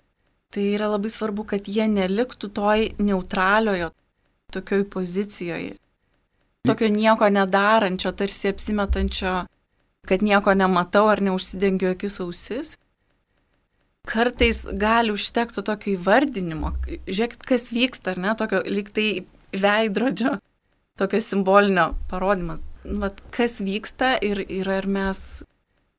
Tai 0.50 0.63
yra 0.63 0.88
labai 0.88 1.10
svarbu, 1.12 1.44
kad 1.44 1.67
jie 1.67 1.86
neliktų 1.91 2.48
toj 2.56 2.86
neutraliojo, 3.03 3.91
tokioj 4.56 4.86
pozicijoje. 4.94 5.75
Tokio 6.67 6.88
nieko 6.91 7.27
nedarančio, 7.32 8.13
tarsi 8.15 8.51
apsimetančio, 8.51 9.34
kad 10.08 10.24
nieko 10.24 10.53
nematau 10.56 11.08
ar 11.12 11.22
neužsidengiu 11.24 11.91
akis 11.91 12.20
ausis. 12.24 12.77
Kartais 14.08 14.62
gali 14.80 15.12
užtekti 15.12 15.64
tokio 15.68 15.98
įvardinimo, 15.98 16.72
žiūrėkit, 16.88 17.44
kas 17.48 17.68
vyksta, 17.76 18.14
ar 18.14 18.22
ne, 18.24 18.36
tokio 18.40 18.62
lyg 18.64 18.94
tai 18.96 19.08
veidrodžio, 19.52 20.38
tokio 21.00 21.20
simbolinio 21.24 21.90
parodimas. 22.12 22.64
Vat, 22.88 23.20
kas 23.36 23.60
vyksta 23.60 24.16
ir, 24.24 24.40
ir 24.48 24.70
ar 24.72 24.88
mes 24.88 25.20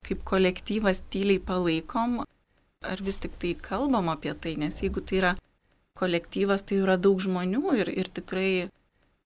kaip 0.09 0.25
kolektyvas 0.25 1.03
tyliai 1.12 1.43
palaikom, 1.45 2.23
ar 2.81 3.05
vis 3.05 3.21
tik 3.21 3.37
tai 3.41 3.53
kalbam 3.61 4.09
apie 4.12 4.33
tai, 4.33 4.57
nes 4.57 4.81
jeigu 4.81 5.05
tai 5.05 5.21
yra 5.21 5.33
kolektyvas, 5.99 6.65
tai 6.65 6.81
yra 6.81 6.97
daug 6.97 7.21
žmonių 7.21 7.75
ir, 7.83 7.91
ir 7.93 8.09
tikrai 8.15 8.50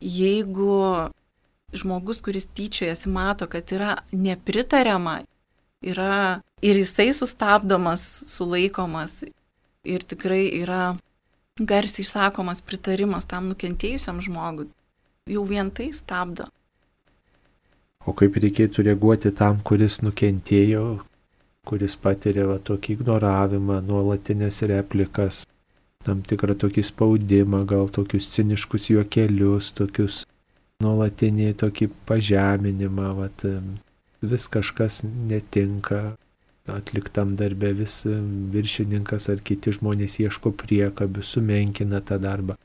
jeigu 0.03 1.11
žmogus, 1.73 2.21
kuris 2.25 2.49
tyčiojasi, 2.57 3.09
mato, 3.12 3.47
kad 3.49 3.71
yra 3.73 3.97
nepritariama, 4.12 5.23
yra 5.83 6.41
ir 6.62 6.79
jisai 6.79 7.11
sustabdomas, 7.15 8.03
sulaikomas 8.31 9.23
ir 9.85 10.05
tikrai 10.07 10.47
yra 10.62 10.97
garsiai 11.59 12.07
išsakomas 12.07 12.62
pritarimas 12.65 13.27
tam 13.29 13.51
nukentėjusiam 13.53 14.23
žmogui, 14.25 14.69
jau 15.29 15.45
vien 15.47 15.71
tai 15.71 15.91
stabdo. 15.93 16.49
O 18.07 18.15
kaip 18.19 18.35
reikėtų 18.43 18.83
reaguoti 18.89 19.31
tam, 19.39 19.61
kuris 19.62 20.01
nukentėjo, 20.03 21.03
kuris 21.69 21.95
patiria 21.95 22.49
va, 22.49 22.59
tokį 22.59 22.97
ignoravimą, 22.97 23.79
nuolatinės 23.87 24.65
replikas, 24.71 25.45
tam 26.03 26.25
tikrą 26.27 26.57
tokį 26.59 26.83
spaudimą, 26.89 27.62
gal 27.71 27.93
tokius 27.95 28.33
ciniškus 28.35 28.91
juokelius, 28.91 29.71
tokius 29.79 30.25
nuolatinį 30.83 31.53
tokį 31.62 31.93
pažeminimą, 32.09 33.12
va, 33.21 33.29
vis 34.23 34.49
kažkas 34.49 35.02
netinka 35.05 36.17
atliktam 36.71 37.37
darbę, 37.37 37.73
vis 37.75 38.02
viršininkas 38.55 39.29
ar 39.33 39.43
kiti 39.45 39.75
žmonės 39.75 40.21
ieško 40.23 40.52
priekabių, 40.59 41.25
sumenkina 41.26 42.00
tą 42.00 42.21
darbą. 42.23 42.57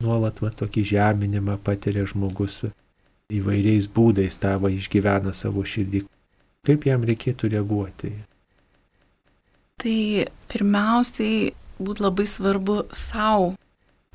Nuolat 0.00 0.40
va 0.40 0.52
tokį 0.54 0.84
žeminimą 0.94 1.58
patiria 1.64 2.06
žmogus 2.08 2.64
įvairiais 3.30 3.90
būdais 3.92 4.38
tavo 4.40 4.70
išgyvena 4.72 5.34
savo 5.36 5.64
širdį. 5.66 6.04
Kaip 6.66 6.86
jam 6.86 7.04
reikėtų 7.06 7.50
reaguoti? 7.54 8.12
Tai 9.80 9.98
pirmiausiai 10.52 11.50
būtų 11.80 12.04
labai 12.04 12.26
svarbu 12.28 12.82
savo 12.92 13.54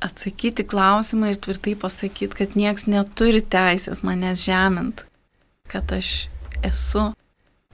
atsakyti 0.03 0.65
klausimą 0.67 1.31
ir 1.33 1.39
tvirtai 1.41 1.74
pasakyti, 1.79 2.38
kad 2.38 2.57
nieks 2.59 2.85
neturi 2.91 3.41
teisės 3.41 4.03
manęs 4.05 4.43
žemint, 4.45 5.05
kad 5.71 5.89
aš 5.95 6.27
esu 6.69 7.12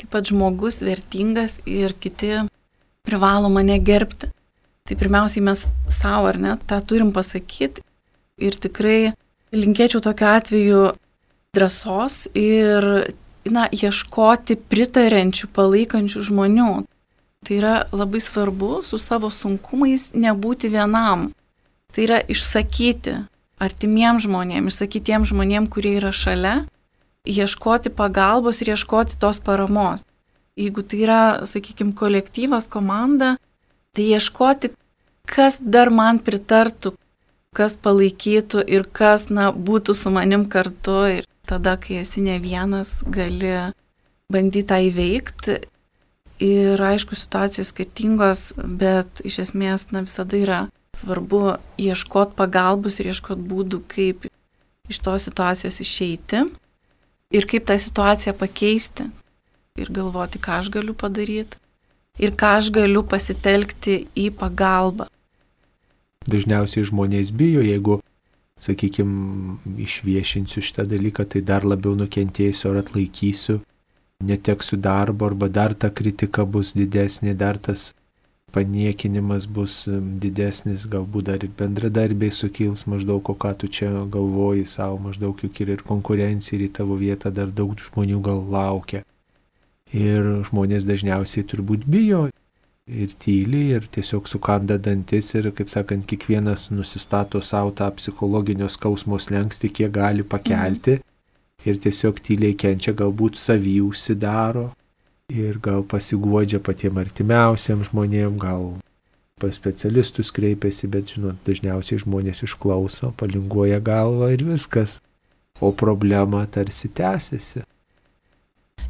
taip 0.01 0.09
pat 0.13 0.29
žmogus 0.31 0.81
vertingas 0.81 1.59
ir 1.65 1.93
kiti 1.93 2.41
privalo 3.05 3.49
mane 3.49 3.77
gerbti. 3.79 4.31
Tai 4.85 4.97
pirmiausiai 4.97 5.43
mes 5.45 5.67
savo 5.87 6.29
ar 6.31 6.39
ne 6.41 6.55
tą 6.67 6.81
turim 6.85 7.11
pasakyti 7.13 7.83
ir 8.41 8.57
tikrai 8.57 9.13
linkėčiau 9.53 10.01
tokiu 10.01 10.29
atveju 10.31 10.81
drąsos 11.55 12.25
ir 12.37 12.87
na, 13.45 13.67
ieškoti 13.69 14.57
pritarenčių, 14.69 15.49
palaikančių 15.55 16.23
žmonių. 16.29 16.71
Tai 17.41 17.55
yra 17.57 17.75
labai 17.91 18.21
svarbu 18.21 18.81
su 18.85 18.99
savo 19.01 19.31
sunkumais 19.33 20.11
nebūti 20.13 20.69
vienam. 20.69 21.31
Tai 21.91 22.03
yra 22.05 22.19
išsakyti 22.21 23.17
artimiem 23.61 24.21
žmonėm, 24.21 24.69
išsakyti 24.69 25.11
tiem 25.11 25.25
žmonėm, 25.27 25.67
kurie 25.69 25.95
yra 25.99 26.13
šalia, 26.13 26.61
ieškoti 27.27 27.91
pagalbos 27.93 28.61
ir 28.61 28.73
ieškoti 28.73 29.19
tos 29.19 29.39
paramos. 29.39 30.03
Jeigu 30.57 30.83
tai 30.83 31.03
yra, 31.05 31.21
sakykime, 31.47 31.93
kolektyvas, 31.95 32.67
komanda, 32.67 33.37
tai 33.95 34.09
ieškoti, 34.15 34.73
kas 35.27 35.59
dar 35.61 35.91
man 35.93 36.19
pritartų, 36.19 36.93
kas 37.55 37.77
palaikytų 37.79 38.65
ir 38.67 38.87
kas, 38.91 39.29
na, 39.29 39.51
būtų 39.51 39.95
su 39.95 40.11
manim 40.11 40.45
kartu 40.51 40.97
ir 41.19 41.27
tada, 41.47 41.77
kai 41.79 42.01
esi 42.01 42.23
ne 42.23 42.37
vienas, 42.39 42.99
gali 43.07 43.71
bandyti 44.31 44.67
tą 44.67 44.79
įveikti. 44.87 45.61
Ir 46.41 46.81
aišku, 46.81 47.15
situacijos 47.15 47.69
skirtingos, 47.69 48.47
bet 48.57 49.21
iš 49.27 49.43
esmės 49.45 49.91
na, 49.93 50.01
visada 50.07 50.39
yra 50.39 50.61
svarbu 50.97 51.57
ieškoti 51.79 52.35
pagalbos 52.35 52.97
ir 52.99 53.11
ieškoti 53.11 53.45
būdų, 53.51 53.81
kaip 53.91 54.25
iš 54.89 54.99
tos 55.05 55.27
situacijos 55.29 55.77
išeiti. 55.83 56.47
Ir 57.31 57.47
kaip 57.47 57.65
tą 57.69 57.77
situaciją 57.79 58.35
pakeisti 58.37 59.07
ir 59.79 59.91
galvoti, 59.95 60.39
ką 60.39 60.59
aš 60.59 60.69
galiu 60.73 60.95
padaryti 60.97 61.59
ir 62.19 62.35
ką 62.37 62.57
aš 62.59 62.71
galiu 62.75 63.03
pasitelkti 63.07 63.97
į 64.15 64.29
pagalbą. 64.37 65.07
Dažniausiai 66.27 66.85
žmonės 66.85 67.31
bijo, 67.33 67.63
jeigu, 67.65 67.97
sakykime, 68.61 69.57
išviešinsiu 69.87 70.61
šitą 70.61 70.85
dalyką, 70.85 71.25
tai 71.25 71.41
dar 71.41 71.65
labiau 71.65 71.95
nukentėsiu 71.97 72.69
ar 72.69 72.83
atlaikysiu, 72.83 73.61
neteksiu 74.21 74.77
darbo 74.77 75.31
arba 75.31 75.49
dar 75.49 75.73
ta 75.73 75.89
kritika 75.89 76.45
bus 76.45 76.75
didesnė, 76.77 77.33
dar 77.33 77.57
tas 77.57 77.89
paniekinimas 78.55 79.47
bus 79.47 79.85
didesnis, 80.23 80.85
galbūt 80.91 81.29
dar 81.29 81.45
ir 81.45 81.53
bendradarbiai 81.57 82.33
sukils 82.35 82.85
maždaug, 82.91 83.23
o 83.31 83.35
ką 83.35 83.53
tu 83.57 83.69
čia 83.71 83.89
galvoji 84.11 84.67
savo, 84.69 84.99
maždaug 85.07 85.39
juk 85.43 85.61
ir, 85.63 85.77
konkurencija 85.87 86.57
ir 86.59 86.67
į 86.67 86.73
tavo 86.79 86.99
vietą 86.99 87.31
dar 87.33 87.51
daug 87.51 87.73
žmonių 87.79 88.19
gal 88.25 88.43
laukia. 88.51 89.03
Ir 89.91 90.45
žmonės 90.47 90.87
dažniausiai 90.87 91.47
turbūt 91.47 91.83
bijo 91.83 92.27
ir 92.87 93.13
tyli 93.19 93.69
ir 93.75 93.87
tiesiog 93.91 94.27
sukanda 94.27 94.77
dantis 94.77 95.33
ir, 95.35 95.51
kaip 95.55 95.69
sakant, 95.71 96.05
kiekvienas 96.07 96.69
nusistato 96.71 97.41
savo 97.41 97.71
tą 97.75 97.89
psichologinio 97.95 98.69
skausmo 98.69 99.19
slengsti, 99.19 99.69
kiek 99.69 99.91
gali 99.95 100.23
pakelti. 100.23 100.99
Mhm. 100.99 101.07
Ir 101.61 101.77
tiesiog 101.77 102.17
tyliai 102.25 102.55
kenčia, 102.57 102.95
galbūt 102.97 103.37
savy 103.37 103.75
užsidaro, 103.85 104.71
ir 105.31 105.59
gal 105.63 105.83
pasiguodžia 105.87 106.59
patiem 106.63 106.99
artimiausiam 107.01 107.83
žmonėm, 107.87 108.37
gal 108.41 108.73
pas 109.41 109.55
specialistus 109.57 110.29
kreipiasi, 110.35 110.89
bet 110.91 111.15
žinot, 111.15 111.39
dažniausiai 111.47 112.01
žmonės 112.03 112.43
išklauso, 112.45 113.11
palinguoja 113.17 113.79
galvą 113.81 114.29
ir 114.35 114.45
viskas, 114.45 114.99
o 115.61 115.71
problema 115.73 116.43
tarsi 116.45 116.91
tęsiasi. 116.93 117.65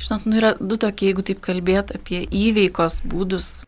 Žinot, 0.02 0.26
nu 0.26 0.40
yra 0.40 0.56
du 0.60 0.78
tokie, 0.82 1.12
jeigu 1.12 1.24
taip 1.26 1.42
kalbėt 1.46 1.94
apie 1.96 2.24
įveikos 2.26 3.02
būdus 3.08 3.62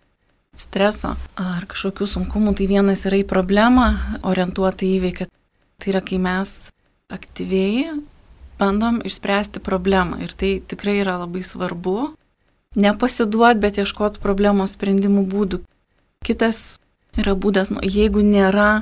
streso 0.57 1.13
ar 1.39 1.67
kažkokių 1.69 2.07
sunkumų, 2.09 2.55
tai 2.57 2.67
vienas 2.69 3.05
yra 3.07 3.21
į 3.21 3.27
problemą 3.29 3.87
orientuota 4.25 4.85
įveikia. 4.87 5.29
Tai 5.79 5.91
yra, 5.93 6.01
kai 6.05 6.19
mes 6.21 6.51
aktyviai 7.13 7.93
bandom 8.59 9.01
išspręsti 9.05 9.61
problemą 9.63 10.21
ir 10.23 10.33
tai 10.37 10.55
tikrai 10.61 10.99
yra 11.01 11.17
labai 11.21 11.43
svarbu, 11.45 12.13
nepasiduot, 12.75 13.59
bet 13.61 13.77
ieškoti 13.81 14.21
problemos 14.23 14.77
sprendimų 14.77 15.25
būdų. 15.29 15.61
Kitas 16.23 16.79
yra 17.19 17.35
būdas, 17.35 17.69
nu, 17.73 17.83
jeigu 17.83 18.23
nėra 18.25 18.81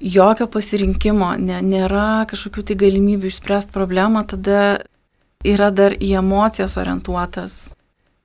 jokio 0.00 0.46
pasirinkimo, 0.50 1.32
ne, 1.40 1.60
nėra 1.62 2.26
kažkokių 2.30 2.66
tai 2.68 2.76
galimybių 2.82 3.30
išspręsti 3.30 3.72
problemą, 3.72 4.26
tada 4.28 4.82
yra 5.46 5.70
dar 5.70 5.96
į 5.96 6.16
emocijas 6.20 6.76
orientuotas 6.80 7.56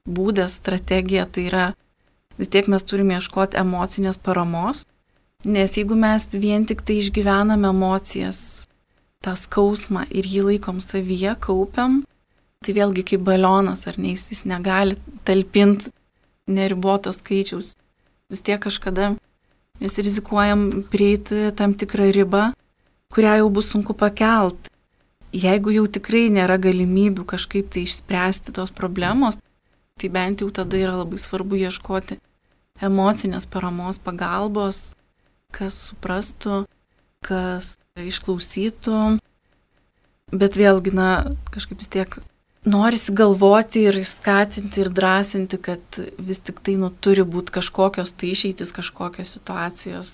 būdas, 0.07 0.57
strategija, 0.59 1.27
tai 1.29 1.47
yra 1.47 1.65
vis 2.39 2.49
tiek 2.51 2.67
mes 2.71 2.83
turime 2.83 3.19
ieškoti 3.19 3.59
emocinės 3.61 4.17
paramos, 4.17 4.85
nes 5.45 5.77
jeigu 5.77 5.95
mes 5.95 6.27
vien 6.33 6.65
tik 6.65 6.81
tai 6.85 6.99
išgyvename 7.01 7.69
emocijas, 7.69 8.67
tą 9.21 9.35
skausmą 9.37 10.07
ir 10.09 10.25
jį 10.25 10.47
laikom 10.49 10.81
savyje, 10.81 11.35
kaupiam, 11.39 12.01
Tai 12.61 12.75
vėlgi 12.77 13.01
kaip 13.09 13.23
balionas, 13.25 13.87
ar 13.89 13.95
ne, 13.97 14.13
jis 14.13 14.43
negali 14.45 14.93
talpinti 15.25 15.89
neribotos 16.45 17.17
skaičiaus. 17.17 17.73
Vis 18.29 18.43
tiek 18.45 18.61
kažkada 18.61 19.15
mes 19.81 19.97
rizikuojam 19.97 20.83
prieiti 20.91 21.49
tam 21.57 21.73
tikrą 21.73 22.11
ribą, 22.13 22.51
kurią 23.09 23.39
jau 23.41 23.49
bus 23.49 23.71
sunku 23.73 23.95
pakelt. 23.97 24.69
Jeigu 25.33 25.73
jau 25.73 25.87
tikrai 25.89 26.27
nėra 26.29 26.59
galimybių 26.61 27.25
kažkaip 27.33 27.71
tai 27.73 27.87
išspręsti 27.87 28.53
tos 28.53 28.69
problemos, 28.75 29.39
tai 29.97 30.11
bent 30.13 30.43
jau 30.43 30.51
tada 30.53 30.77
yra 30.77 30.93
labai 31.01 31.17
svarbu 31.17 31.57
ieškoti 31.65 32.19
emocinės 32.81 33.47
paramos 33.49 33.97
pagalbos, 33.97 34.91
kas 35.49 35.77
suprastų, 35.89 36.65
kas 37.25 37.75
išklausytų. 37.97 38.99
Bet 40.31 40.55
vėlgi, 40.59 40.93
na, 40.95 41.09
kažkaip 41.49 41.81
vis 41.81 41.89
tiek 41.91 42.21
norisi 42.65 43.13
galvoti 43.13 43.85
ir 43.89 44.05
skatinti 44.05 44.81
ir 44.81 44.89
drąsinti, 44.89 45.57
kad 45.57 45.99
vis 46.17 46.41
tik 46.45 46.61
tai 46.61 46.77
nu, 46.77 46.91
turi 47.01 47.25
būti 47.25 47.53
kažkokios 47.57 48.13
tai 48.13 48.33
išeitis, 48.35 48.73
kažkokios 48.75 49.35
situacijos. 49.37 50.11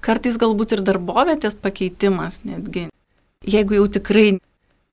Kartais 0.00 0.38
galbūt 0.40 0.76
ir 0.76 0.84
darbovietės 0.86 1.58
pakeitimas 1.58 2.40
netgi, 2.46 2.86
jeigu 3.44 3.76
jau 3.76 3.88
tikrai 3.98 4.38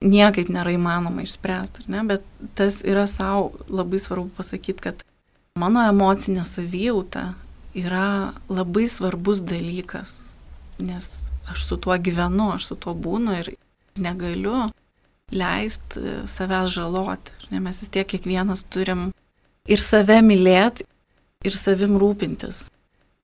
niekaip 0.04 0.50
nėra 0.52 0.74
įmanoma 0.76 1.24
išspręsti, 1.24 1.86
ne? 1.88 2.04
bet 2.10 2.26
tas 2.58 2.82
yra 2.84 3.06
savo 3.08 3.54
labai 3.70 4.02
svarbu 4.02 4.34
pasakyti, 4.36 4.82
kad 4.82 5.06
mano 5.56 5.86
emocinė 5.88 6.44
savijauta 6.46 7.34
yra 7.78 8.34
labai 8.50 8.90
svarbus 8.92 9.40
dalykas, 9.46 10.18
nes 10.80 11.32
aš 11.52 11.68
su 11.70 11.78
tuo 11.80 11.96
gyvenu, 11.96 12.52
aš 12.58 12.74
su 12.74 12.76
tuo 12.76 12.96
būnu 12.98 13.40
ir 13.40 13.54
negaliu 13.96 14.66
leisti 15.32 16.00
e, 16.00 16.16
savęs 16.28 16.70
žaloti. 16.76 17.34
Ne, 17.52 17.62
mes 17.64 17.82
vis 17.82 17.92
tiek 17.92 18.08
kiekvienas 18.08 18.66
turim 18.70 19.10
ir 19.70 19.82
save 19.82 20.22
mylėti, 20.26 20.86
ir 21.46 21.58
savim 21.58 21.98
rūpintis, 22.02 22.66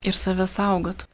ir 0.06 0.18
save 0.18 0.46
saugot. 0.50 1.06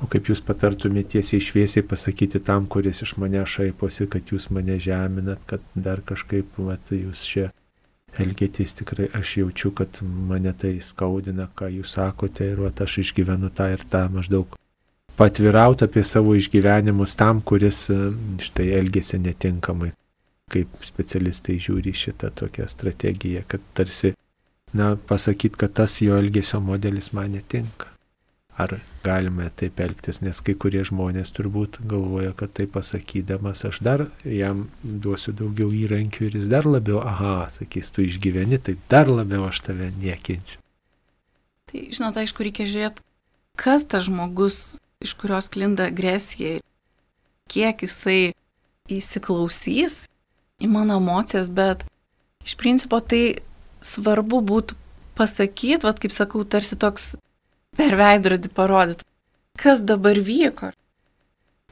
O 0.00 0.08
kaip 0.08 0.30
jūs 0.30 0.40
patartumėte 0.40 1.18
tiesiai 1.18 1.42
šviesiai 1.44 1.84
pasakyti 1.84 2.40
tam, 2.40 2.64
kuris 2.72 3.02
iš 3.04 3.18
mane 3.20 3.42
šaiposi, 3.44 4.06
kad 4.08 4.32
jūs 4.32 4.48
mane 4.54 4.78
žeminat, 4.80 5.42
kad 5.48 5.64
dar 5.76 6.00
kažkaip, 6.00 6.56
mat, 6.64 6.92
jūs 6.94 7.24
čia 7.28 7.50
elgėtės 8.18 8.72
tikrai, 8.78 9.10
aš 9.14 9.36
jaučiu, 9.42 9.74
kad 9.76 10.00
mane 10.02 10.54
tai 10.56 10.78
skaudina, 10.82 11.50
ką 11.54 11.68
jūs 11.76 11.98
sakote 11.98 12.48
ir 12.48 12.64
vat, 12.64 12.80
aš 12.80 13.02
išgyvenu 13.04 13.52
tą 13.52 13.68
ir 13.74 13.84
tą 13.92 14.06
maždaug 14.12 14.56
patvirauti 15.20 15.84
apie 15.84 16.04
savo 16.04 16.34
išgyvenimus 16.34 17.14
tam, 17.20 17.42
kuris 17.44 17.90
e, 17.92 17.98
štai 18.40 18.70
elgesi 18.78 19.18
netinkamai, 19.20 19.90
kaip 20.52 20.80
specialistai 20.86 21.58
žiūri 21.60 21.92
šitą 21.92 22.30
tokią 22.40 22.64
strategiją, 22.72 23.44
kad 23.50 23.66
tarsi, 23.76 24.14
na, 24.72 24.94
pasakyt, 25.10 25.60
kad 25.60 25.76
tas 25.76 25.98
jo 26.00 26.16
elgesio 26.16 26.62
modelis 26.64 27.12
man 27.12 27.36
netinka. 27.36 27.92
Ar 28.60 28.78
galime 29.04 29.50
taip 29.56 29.78
elgtis, 29.80 30.22
nes 30.24 30.40
kai 30.44 30.56
kurie 30.62 30.80
žmonės 30.88 31.32
turbūt 31.36 31.78
galvoja, 31.88 32.32
kad 32.36 32.56
tai 32.56 32.66
pasakydamas 32.68 33.64
aš 33.68 33.84
dar 33.84 34.08
jam 34.24 34.66
duosiu 34.82 35.36
daugiau 35.36 35.68
įrankių 35.84 36.26
ir 36.30 36.40
jis 36.40 36.48
dar 36.52 36.68
labiau, 36.68 37.04
aha, 37.04 37.46
sakys, 37.52 37.92
tu 37.92 38.08
išgyveni, 38.08 38.56
tai 38.56 38.78
dar 38.88 39.08
labiau 39.08 39.46
aš 39.52 39.66
tave 39.68 39.92
niekinsiu. 40.00 40.60
Tai 41.70 41.88
žinot, 41.92 42.20
aišku, 42.24 42.44
reikia 42.48 42.68
žiūrėti, 42.68 43.04
kas 43.60 43.84
tas 43.88 44.08
žmogus 44.08 44.62
iš 45.00 45.14
kurios 45.16 45.48
klinda 45.48 45.88
agresija, 45.88 46.60
kiek 47.50 47.82
jisai 47.82 48.32
įsiklausys 48.90 50.04
į 50.60 50.68
mano 50.70 50.98
emocijas, 51.00 51.48
bet 51.48 51.86
iš 52.44 52.56
principo 52.60 53.00
tai 53.00 53.40
svarbu 53.84 54.42
būtų 54.44 54.76
pasakyti, 55.16 55.84
vad 55.86 56.00
kaip 56.02 56.12
sakau, 56.14 56.44
tarsi 56.44 56.76
toks 56.80 57.14
per 57.76 57.96
veidrodį 57.96 58.50
parodyti, 58.56 59.06
kas 59.60 59.82
dabar 59.84 60.20
vyko, 60.20 60.72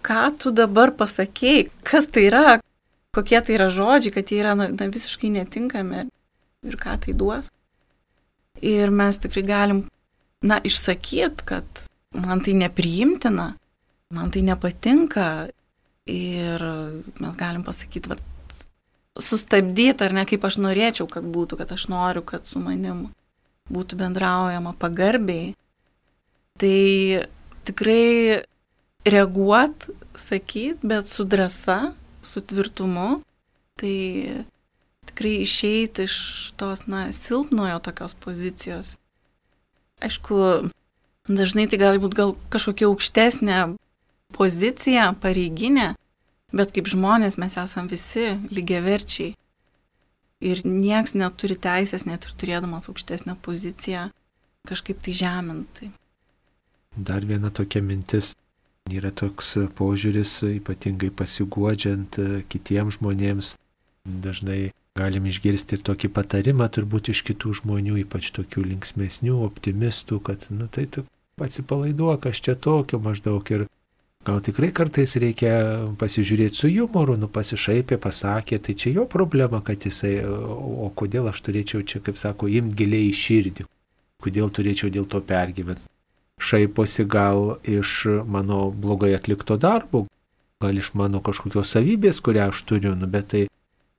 ką 0.04 0.24
tu 0.40 0.52
dabar 0.54 0.94
pasakėjai, 0.96 1.68
kas 1.84 2.08
tai 2.12 2.28
yra, 2.30 2.58
kokie 3.16 3.40
tai 3.44 3.58
yra 3.58 3.68
žodžiai, 3.72 4.14
kad 4.14 4.32
jie 4.32 4.40
yra 4.42 4.54
na, 4.58 4.68
visiškai 4.68 5.32
netinkami 5.34 6.06
ir 6.66 6.80
ką 6.80 6.98
tai 7.04 7.16
duos. 7.16 7.52
Ir 8.58 8.90
mes 8.90 9.20
tikrai 9.22 9.44
galim, 9.46 9.84
na, 10.42 10.58
išsakyti, 10.58 11.44
kad 11.46 11.84
man 12.14 12.40
tai 12.44 12.54
nepriimtina, 12.56 13.52
man 14.14 14.30
tai 14.30 14.42
nepatinka 14.42 15.48
ir 16.08 16.64
mes 17.20 17.36
galim 17.36 17.64
pasakyti, 17.64 18.08
vat, 18.08 18.22
sustabdyti 19.18 20.04
ar 20.04 20.14
ne 20.16 20.24
kaip 20.28 20.44
aš 20.46 20.60
norėčiau, 20.62 21.08
kad 21.10 21.26
būtų, 21.26 21.58
kad 21.60 21.72
aš 21.74 21.88
noriu, 21.92 22.22
kad 22.24 22.46
su 22.48 22.62
manim 22.62 23.08
būtų 23.68 23.98
bendraujama 24.00 24.72
pagarbiai. 24.80 25.52
Tai 26.58 26.78
tikrai 27.68 28.44
reaguot, 29.06 29.90
sakyt, 30.18 30.82
bet 30.82 31.06
su 31.06 31.26
drąsa, 31.28 31.92
su 32.22 32.40
tvirtumu, 32.40 33.20
tai 33.78 34.44
tikrai 35.10 35.36
išeiti 35.44 36.08
iš 36.08 36.16
tos, 36.58 36.86
na, 36.90 37.08
silpnojo 37.14 37.78
tokios 37.84 38.16
pozicijos. 38.18 38.96
Aišku, 40.02 40.70
Dažnai 41.28 41.66
tai 41.68 41.76
gali 41.76 42.00
būti 42.00 42.16
gal 42.16 42.32
kažkokia 42.48 42.88
aukštesnė 42.88 43.58
pozicija, 44.32 45.10
pareiginė, 45.20 45.90
bet 46.56 46.72
kaip 46.72 46.88
žmonės 46.88 47.36
mes 47.40 47.56
esame 47.60 47.92
visi 47.92 48.30
lygiaverčiai. 48.48 49.34
Ir 50.38 50.62
nieks 50.64 51.16
neturi 51.18 51.58
teisės, 51.58 52.06
net 52.08 52.24
ir 52.24 52.34
turėdamas 52.38 52.88
aukštesnę 52.88 53.34
poziciją, 53.44 54.06
kažkaip 54.70 55.02
tai 55.04 55.16
žeminti. 55.20 55.90
Dar 56.96 57.26
viena 57.26 57.50
tokia 57.50 57.82
mintis. 57.84 58.32
Yra 58.88 59.10
toks 59.12 59.58
požiūris, 59.76 60.38
ypatingai 60.48 61.10
pasiguodžiant 61.12 62.16
kitiems 62.48 62.96
žmonėms, 62.96 63.50
dažnai 64.08 64.70
galim 64.96 65.28
išgirsti 65.28 65.76
ir 65.76 65.84
tokį 65.84 66.08
patarimą 66.16 66.70
turbūt 66.72 67.12
iš 67.12 67.20
kitų 67.28 67.52
žmonių, 67.60 67.98
ypač 68.06 68.30
tokių 68.38 68.64
linksmėsnių, 68.70 69.36
optimistų, 69.44 70.22
kad, 70.24 70.48
nu 70.54 70.70
tai 70.72 70.86
tu 70.88 71.04
atsipalaiduok, 71.46 72.31
aš 72.31 72.40
čia 72.44 72.55
tokio 72.55 73.01
maždaug 73.03 73.53
ir 73.55 73.66
gal 74.27 74.40
tikrai 74.44 74.70
kartais 74.74 75.16
reikia 75.20 75.53
pasižiūrėti 76.01 76.59
su 76.59 76.70
humoru, 76.72 77.16
nu 77.16 77.29
pasišaipė, 77.33 78.01
pasakė, 78.03 78.59
tai 78.59 78.74
čia 78.74 78.94
jo 78.98 79.07
problema, 79.11 79.62
kad 79.64 79.87
jisai, 79.88 80.18
o 80.27 80.90
kodėl 80.94 81.31
aš 81.31 81.44
turėčiau 81.46 81.85
čia, 81.87 82.03
kaip 82.05 82.18
sako, 82.20 82.51
imti 82.51 82.83
giliai 82.83 83.09
į 83.12 83.14
širdį, 83.22 83.68
kodėl 84.24 84.51
turėčiau 84.53 84.92
dėl 84.92 85.09
to 85.09 85.22
pergyventi 85.24 85.87
šaiposi 86.38 87.05
gal 87.05 87.57
iš 87.64 88.07
mano 88.27 88.70
blogai 88.70 89.14
atlikto 89.14 89.57
darbo, 89.57 90.07
gal 90.61 90.79
iš 90.79 90.92
mano 90.94 91.20
kažkokios 91.24 91.74
savybės, 91.74 92.22
kurią 92.22 92.48
aš 92.53 92.62
turiu, 92.66 92.94
nu, 92.98 93.07
bet 93.07 93.31
tai 93.35 93.44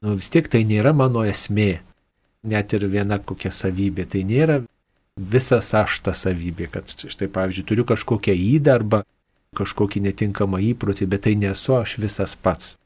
nu, 0.02 0.16
vis 0.20 0.32
tiek 0.32 0.48
tai 0.48 0.64
nėra 0.68 0.94
mano 0.96 1.24
esmė. 1.28 1.80
Net 2.50 2.74
ir 2.74 2.86
viena 2.88 3.20
kokia 3.20 3.52
savybė, 3.52 4.06
tai 4.08 4.24
nėra 4.24 4.62
visas 5.20 5.74
aš 5.76 6.00
ta 6.06 6.14
savybė, 6.16 6.70
kad 6.74 6.90
štai 6.90 7.30
pavyzdžiui 7.36 7.68
turiu 7.68 7.86
kažkokią 7.88 8.36
įdarbą, 8.56 9.04
kažkokį 9.60 10.04
netinkamą 10.08 10.62
įprotį, 10.74 11.10
bet 11.10 11.26
tai 11.28 11.36
nesu 11.40 11.76
aš 11.78 11.98
visas 12.02 12.36
pats. 12.40 12.78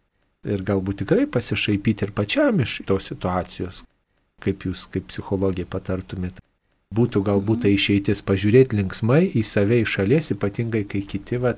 Ir 0.44 0.64
galbūt 0.66 1.04
tikrai 1.04 1.28
pasišaipyti 1.32 2.08
ir 2.08 2.16
pačiam 2.16 2.60
iš 2.64 2.82
tos 2.88 3.12
situacijos, 3.12 3.84
kaip 4.44 4.66
jūs 4.68 4.88
kaip 4.92 5.08
psichologija 5.12 5.70
patartumėte 5.70 6.44
būtų 6.94 7.24
galbūt 7.26 7.66
tai 7.66 7.74
išeitis 7.78 8.22
pažiūrėti 8.28 8.78
linksmai 8.80 9.24
į 9.34 9.44
save 9.48 9.82
iš 9.84 9.98
šalies, 9.98 10.32
ypatingai 10.36 10.84
kai 10.90 11.02
kiti, 11.10 11.40
va, 11.42 11.56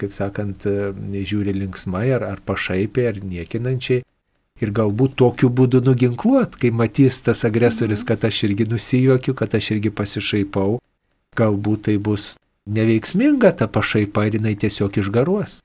kaip 0.00 0.14
sakant, 0.16 0.66
e, 0.66 0.92
žiūri 1.30 1.54
linksmai 1.58 2.06
ar, 2.16 2.26
ar 2.32 2.42
pašaipiai 2.46 3.10
ar 3.12 3.20
niekinančiai. 3.32 4.04
Ir 4.60 4.74
galbūt 4.76 5.16
tokiu 5.16 5.48
būdu 5.48 5.80
nuginkluot, 5.86 6.58
kai 6.60 6.68
matys 6.74 7.22
tas 7.24 7.46
agresorius, 7.48 8.02
mhm. 8.02 8.08
kad 8.10 8.28
aš 8.28 8.44
irgi 8.50 8.68
nusijuokiu, 8.68 9.34
kad 9.34 9.56
aš 9.56 9.72
irgi 9.76 9.92
pasišaipau, 9.92 10.78
galbūt 11.38 11.88
tai 11.88 11.96
bus 11.96 12.34
neveiksminga 12.68 13.54
ta 13.56 13.68
pašaipa 13.68 14.26
ir 14.28 14.38
jinai 14.38 14.54
tiesiog 14.60 15.00
išgaruos. 15.00 15.60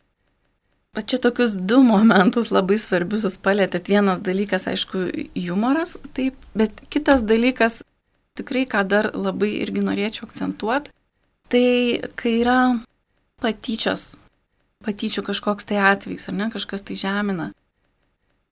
Čia 0.95 1.19
tokius 1.19 1.57
du 1.59 1.81
momentus 1.83 2.53
labai 2.55 2.77
svarbius 2.79 3.25
jūs 3.27 3.35
palėtėt. 3.43 3.89
Vienas 3.91 4.21
dalykas, 4.23 4.69
aišku, 4.71 5.01
humoras, 5.35 5.97
taip, 6.15 6.37
bet 6.55 6.71
kitas 6.87 7.25
dalykas 7.27 7.81
tikrai, 8.39 8.63
ką 8.63 8.85
dar 8.87 9.09
labai 9.11 9.51
irgi 9.59 9.83
norėčiau 9.83 10.29
akcentuoti, 10.29 10.93
tai 11.51 11.67
kai 12.15 12.37
yra 12.39 12.59
patyčios, 13.43 14.13
patyčių 14.87 15.25
kažkoks 15.27 15.67
tai 15.67 15.83
atvejs, 15.83 16.29
ar 16.31 16.39
ne, 16.39 16.49
kažkas 16.53 16.87
tai 16.87 16.95
žemina. 16.99 17.51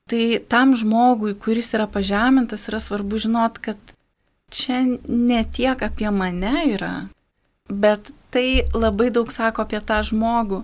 Tai 0.09 0.23
tam 0.51 0.73
žmogui, 0.75 1.35
kuris 1.39 1.71
yra 1.73 1.87
pažemintas, 1.87 2.67
yra 2.67 2.81
svarbu 2.83 3.21
žinot, 3.23 3.59
kad 3.63 3.79
čia 4.51 4.83
ne 5.07 5.43
tiek 5.47 5.79
apie 5.81 6.11
mane 6.11 6.67
yra, 6.73 6.93
bet 7.69 8.11
tai 8.33 8.65
labai 8.75 9.09
daug 9.15 9.31
sako 9.31 9.63
apie 9.63 9.79
tą 9.79 10.01
žmogų, 10.03 10.63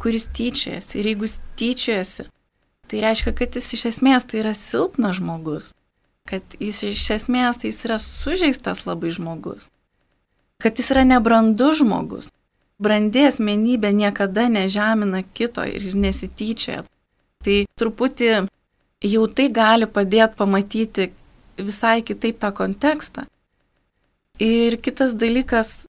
kuris 0.00 0.30
tyčiojasi. 0.32 0.96
Ir 0.98 1.12
jeigu 1.12 1.28
jis 1.28 1.36
tyčiojasi, 1.60 2.30
tai 2.88 3.04
reiškia, 3.04 3.36
kad 3.36 3.60
jis 3.60 3.68
iš 3.76 3.84
esmės 3.92 4.24
tai 4.26 4.40
yra 4.44 4.56
silpnas 4.56 5.20
žmogus 5.20 5.74
kad 6.30 6.56
jis 6.62 6.82
iš 6.86 7.06
esmės 7.16 7.58
tai 7.60 7.72
jis 7.72 7.84
yra 7.88 7.98
sužeistas 8.02 8.84
labai 8.86 9.10
žmogus, 9.14 9.66
kad 10.62 10.78
jis 10.78 10.92
yra 10.94 11.02
nebrandus 11.08 11.80
žmogus. 11.80 12.30
Brandi 12.80 13.26
asmenybė 13.28 13.90
niekada 13.92 14.46
nežemina 14.48 15.20
kito 15.36 15.66
ir 15.68 15.90
nesityčia. 15.92 16.78
Tai 17.44 17.56
truputį 17.76 18.30
jau 19.04 19.26
tai 19.32 19.48
gali 19.48 19.88
padėti 19.88 20.36
pamatyti 20.36 21.10
visai 21.60 22.00
kitaip 22.04 22.40
tą 22.40 22.52
kontekstą. 22.56 23.26
Ir 24.40 24.76
kitas 24.80 25.12
dalykas, 25.20 25.86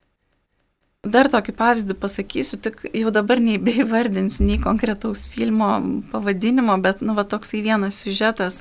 dar 1.07 1.29
tokį 1.31 1.53
pavyzdį 1.55 1.95
pasakysiu, 1.99 2.59
tik 2.59 2.83
jau 2.91 3.11
dabar 3.15 3.39
neįbeivardinsiu 3.39 4.47
nei 4.47 4.59
konkretaus 4.63 5.23
filmo 5.31 5.77
pavadinimo, 6.11 6.75
bet, 6.83 7.03
nu, 7.03 7.15
va, 7.15 7.23
toksai 7.23 7.63
vienas 7.63 8.01
siužetas 8.03 8.59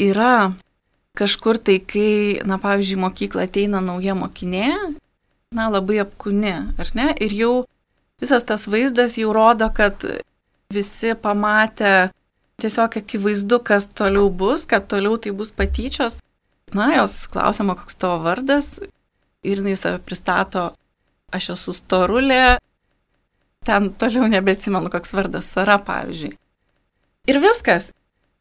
yra 0.00 0.52
kažkur 1.16 1.60
tai, 1.60 1.78
kai, 1.80 2.40
na, 2.48 2.60
pavyzdžiui, 2.60 3.00
mokyklą 3.00 3.46
ateina 3.48 3.80
nauja 3.84 4.16
mokinė, 4.16 4.72
na, 5.52 5.68
labai 5.72 6.00
apkūni, 6.04 6.54
ar 6.80 6.92
ne? 6.96 7.12
Ir 7.24 7.36
jau 7.36 7.54
visas 8.20 8.44
tas 8.48 8.68
vaizdas 8.68 9.18
jau 9.20 9.32
rodo, 9.36 9.68
kad 9.72 10.04
visi 10.72 11.16
pamatė 11.16 12.12
tiesiog 12.62 12.98
akivaizdu, 13.02 13.58
kas 13.66 13.88
toliau 13.98 14.30
bus, 14.30 14.66
kad 14.68 14.86
toliau 14.90 15.18
tai 15.20 15.34
bus 15.36 15.52
patyčios. 15.54 16.20
Na, 16.72 16.88
jos 16.96 17.26
klausimo, 17.28 17.74
koks 17.76 17.98
tavo 18.00 18.22
vardas, 18.24 18.78
ir 19.44 19.60
jinai 19.60 19.74
save 19.76 19.98
pristato, 20.06 20.70
aš 21.34 21.50
esu 21.56 21.74
storulė, 21.76 22.58
ten 23.66 23.90
toliau 23.98 24.28
nebeatsimenu, 24.30 24.90
koks 24.92 25.12
vardas, 25.16 25.50
Sara, 25.52 25.76
pavyzdžiui. 25.82 26.36
Ir 27.30 27.38
viskas 27.42 27.90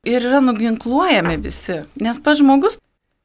ir 0.07 0.23
yra 0.25 0.39
nuginkluojami 0.41 1.37
visi, 1.41 1.81
nes 2.01 2.21
pats 2.23 2.41
žmogus, 2.41 2.79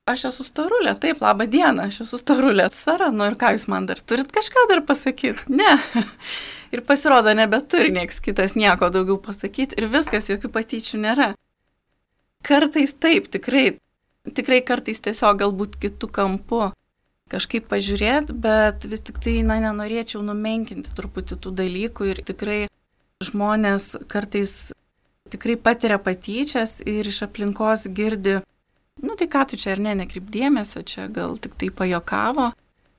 aš 0.07 0.29
esu 0.31 0.47
starulė, 0.47 0.95
taip, 1.03 1.21
laba 1.25 1.47
diena, 1.51 1.89
aš 1.91 2.03
esu 2.07 2.21
starulė, 2.21 2.69
Sara, 2.75 3.11
nu 3.15 3.27
ir 3.27 3.37
ką 3.39 3.53
jūs 3.57 3.67
man 3.71 3.89
dar 3.89 4.01
turit 4.01 4.31
kažką 4.35 4.67
dar 4.71 4.83
pasakyti? 4.87 5.49
Ne. 5.51 5.77
Ir 6.75 6.83
pasirodo, 6.87 7.31
nebeturi 7.37 7.93
nieks 7.95 8.19
kitas 8.23 8.57
nieko 8.59 8.89
daugiau 8.91 9.21
pasakyti 9.23 9.77
ir 9.79 9.87
viskas, 9.87 10.27
jokių 10.27 10.51
patyčių 10.51 10.99
nėra. 10.99 11.29
Kartais 12.45 12.91
taip, 12.99 13.29
tikrai, 13.31 13.79
tikrai 14.35 14.59
kartais 14.67 14.99
tiesiog 15.05 15.39
galbūt 15.45 15.79
kitų 15.85 16.11
kampų 16.19 16.65
kažkaip 17.31 17.69
pažiūrėti, 17.71 18.35
bet 18.35 18.83
vis 18.91 19.05
tik 19.07 19.23
tai, 19.23 19.37
na, 19.47 19.61
nenorėčiau 19.63 20.25
numenkinti 20.27 20.91
truputį 20.99 21.39
tų 21.47 21.55
dalykų 21.63 22.11
ir 22.11 22.23
tikrai 22.27 22.59
žmonės 23.25 23.93
kartais 24.11 24.59
tikrai 25.31 25.57
patiria 25.59 25.99
patyčias 26.03 26.81
ir 26.87 27.07
iš 27.07 27.23
aplinkos 27.27 27.87
girdi, 27.95 28.41
nu 29.03 29.15
tai 29.19 29.29
ką 29.29 29.45
tu 29.51 29.59
čia 29.61 29.75
ar 29.77 29.83
ne, 29.83 29.95
nekreip 29.99 30.29
dėmesio, 30.33 30.83
čia 30.83 31.09
gal 31.13 31.37
tik 31.39 31.57
tai 31.61 31.71
pajokavo. 31.71 32.51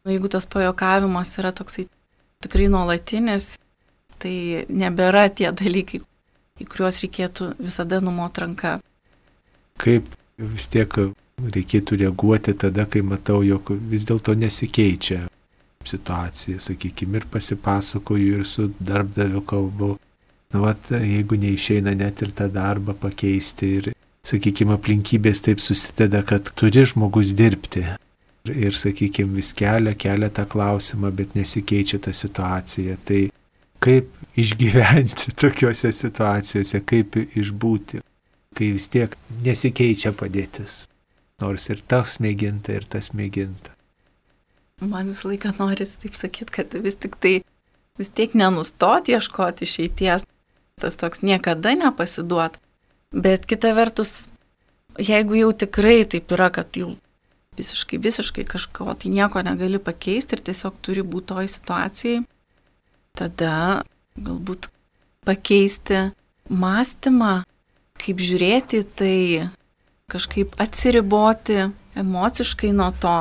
Nu, 0.06 0.14
jeigu 0.14 0.30
tas 0.32 0.48
pajokavimas 0.48 1.34
yra 1.42 1.52
toksai 1.56 1.88
tikrai 2.44 2.68
nuolatinis, 2.72 3.56
tai 4.22 4.66
nebėra 4.70 5.28
tie 5.34 5.52
dalykai, 5.52 6.02
į 6.62 6.68
kuriuos 6.70 7.02
reikėtų 7.04 7.54
visada 7.60 8.00
numot 8.04 8.38
ranką. 8.40 8.78
Kaip 9.82 10.10
vis 10.38 10.70
tiek 10.74 10.94
reikėtų 11.38 12.02
reaguoti 12.04 12.56
tada, 12.58 12.88
kai 12.90 13.04
matau, 13.06 13.42
jog 13.46 13.74
vis 13.92 14.08
dėlto 14.10 14.34
nesikeičia 14.38 15.26
situacija, 15.88 16.60
sakykime, 16.60 17.22
ir 17.22 17.28
pasipasakoju 17.32 18.40
ir 18.40 18.48
su 18.48 18.72
darbdaviu 18.80 19.44
kalbu, 19.48 19.96
Nu, 20.54 20.62
vat, 20.64 20.92
jeigu 20.96 21.36
neišeina 21.36 21.92
net 22.00 22.22
ir 22.24 22.30
tą 22.36 22.46
darbą 22.48 22.94
pakeisti 22.96 23.72
ir, 23.80 23.90
sakykime, 24.28 24.76
aplinkybės 24.78 25.42
taip 25.46 25.62
susideda, 25.64 26.24
kad 26.28 26.52
turi 26.60 26.84
žmogus 26.88 27.34
dirbti. 27.38 27.86
Ir, 28.48 28.54
ir 28.68 28.78
sakykime, 28.78 29.36
vis 29.40 29.54
kelia, 29.58 29.96
kelia 30.00 30.30
tą 30.34 30.48
klausimą, 30.50 31.12
bet 31.16 31.36
nesikeičia 31.38 32.00
ta 32.04 32.14
situacija. 32.16 32.98
Tai 33.08 33.22
kaip 33.84 34.12
išgyventi 34.38 35.34
tokiuose 35.42 35.92
situacijose, 35.96 36.84
kaip 36.88 37.18
išbūti, 37.24 38.04
kai 38.58 38.70
vis 38.76 38.90
tiek 38.92 39.16
nesikeičia 39.46 40.14
padėtis. 40.18 40.86
Nors 41.42 41.68
ir 41.70 41.84
tas 41.86 42.18
mėginta, 42.24 42.74
ir 42.74 42.88
tas 42.90 43.12
mėginta. 43.14 43.76
Man 44.82 45.10
visą 45.10 45.32
laiką 45.32 45.54
norisi 45.58 45.98
taip 46.02 46.18
sakyti, 46.18 46.54
kad 46.54 46.74
vis 46.82 46.98
tik 47.02 47.18
tai 47.22 47.40
vis 47.98 48.10
tiek 48.14 48.34
nenustoti 48.38 49.14
ieškoti 49.16 49.66
išeities, 49.66 50.26
tas 50.82 50.98
toks 51.02 51.24
niekada 51.26 51.74
nepasiduot. 51.78 52.58
Bet 53.16 53.46
kita 53.48 53.72
vertus, 53.78 54.28
jeigu 55.00 55.38
jau 55.40 55.52
tikrai 55.56 56.02
taip 56.10 56.32
yra, 56.36 56.50
kad 56.54 56.76
jau 56.76 56.96
visiškai, 57.58 58.00
visiškai 58.04 58.46
kažko 58.46 58.94
tai 58.94 59.12
nieko 59.14 59.42
negali 59.46 59.80
pakeisti 59.80 60.38
ir 60.38 60.44
tiesiog 60.50 60.78
turi 60.84 61.06
būti 61.06 61.32
toj 61.34 61.50
situacijai, 61.52 62.24
tada 63.18 63.84
galbūt 64.18 64.70
pakeisti 65.28 66.10
mąstymą, 66.50 67.42
kaip 67.98 68.22
žiūrėti 68.24 68.84
tai, 68.98 69.50
kažkaip 70.12 70.56
atsiriboti 70.62 71.68
emociškai 71.98 72.72
nuo 72.76 72.92
to. 73.02 73.18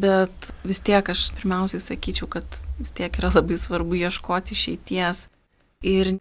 Bet 0.00 0.52
vis 0.62 0.78
tiek 0.86 1.06
aš 1.10 1.32
pirmiausiai 1.38 1.82
sakyčiau, 1.82 2.28
kad 2.30 2.46
vis 2.78 2.92
tiek 2.94 3.14
yra 3.18 3.32
labai 3.34 3.58
svarbu 3.58 3.98
ieškoti 3.98 4.54
išeities 4.54 5.24
ir 5.82 6.12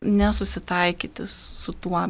nesusitaikyti 0.00 1.26
su 1.28 1.74
tuo, 1.76 2.06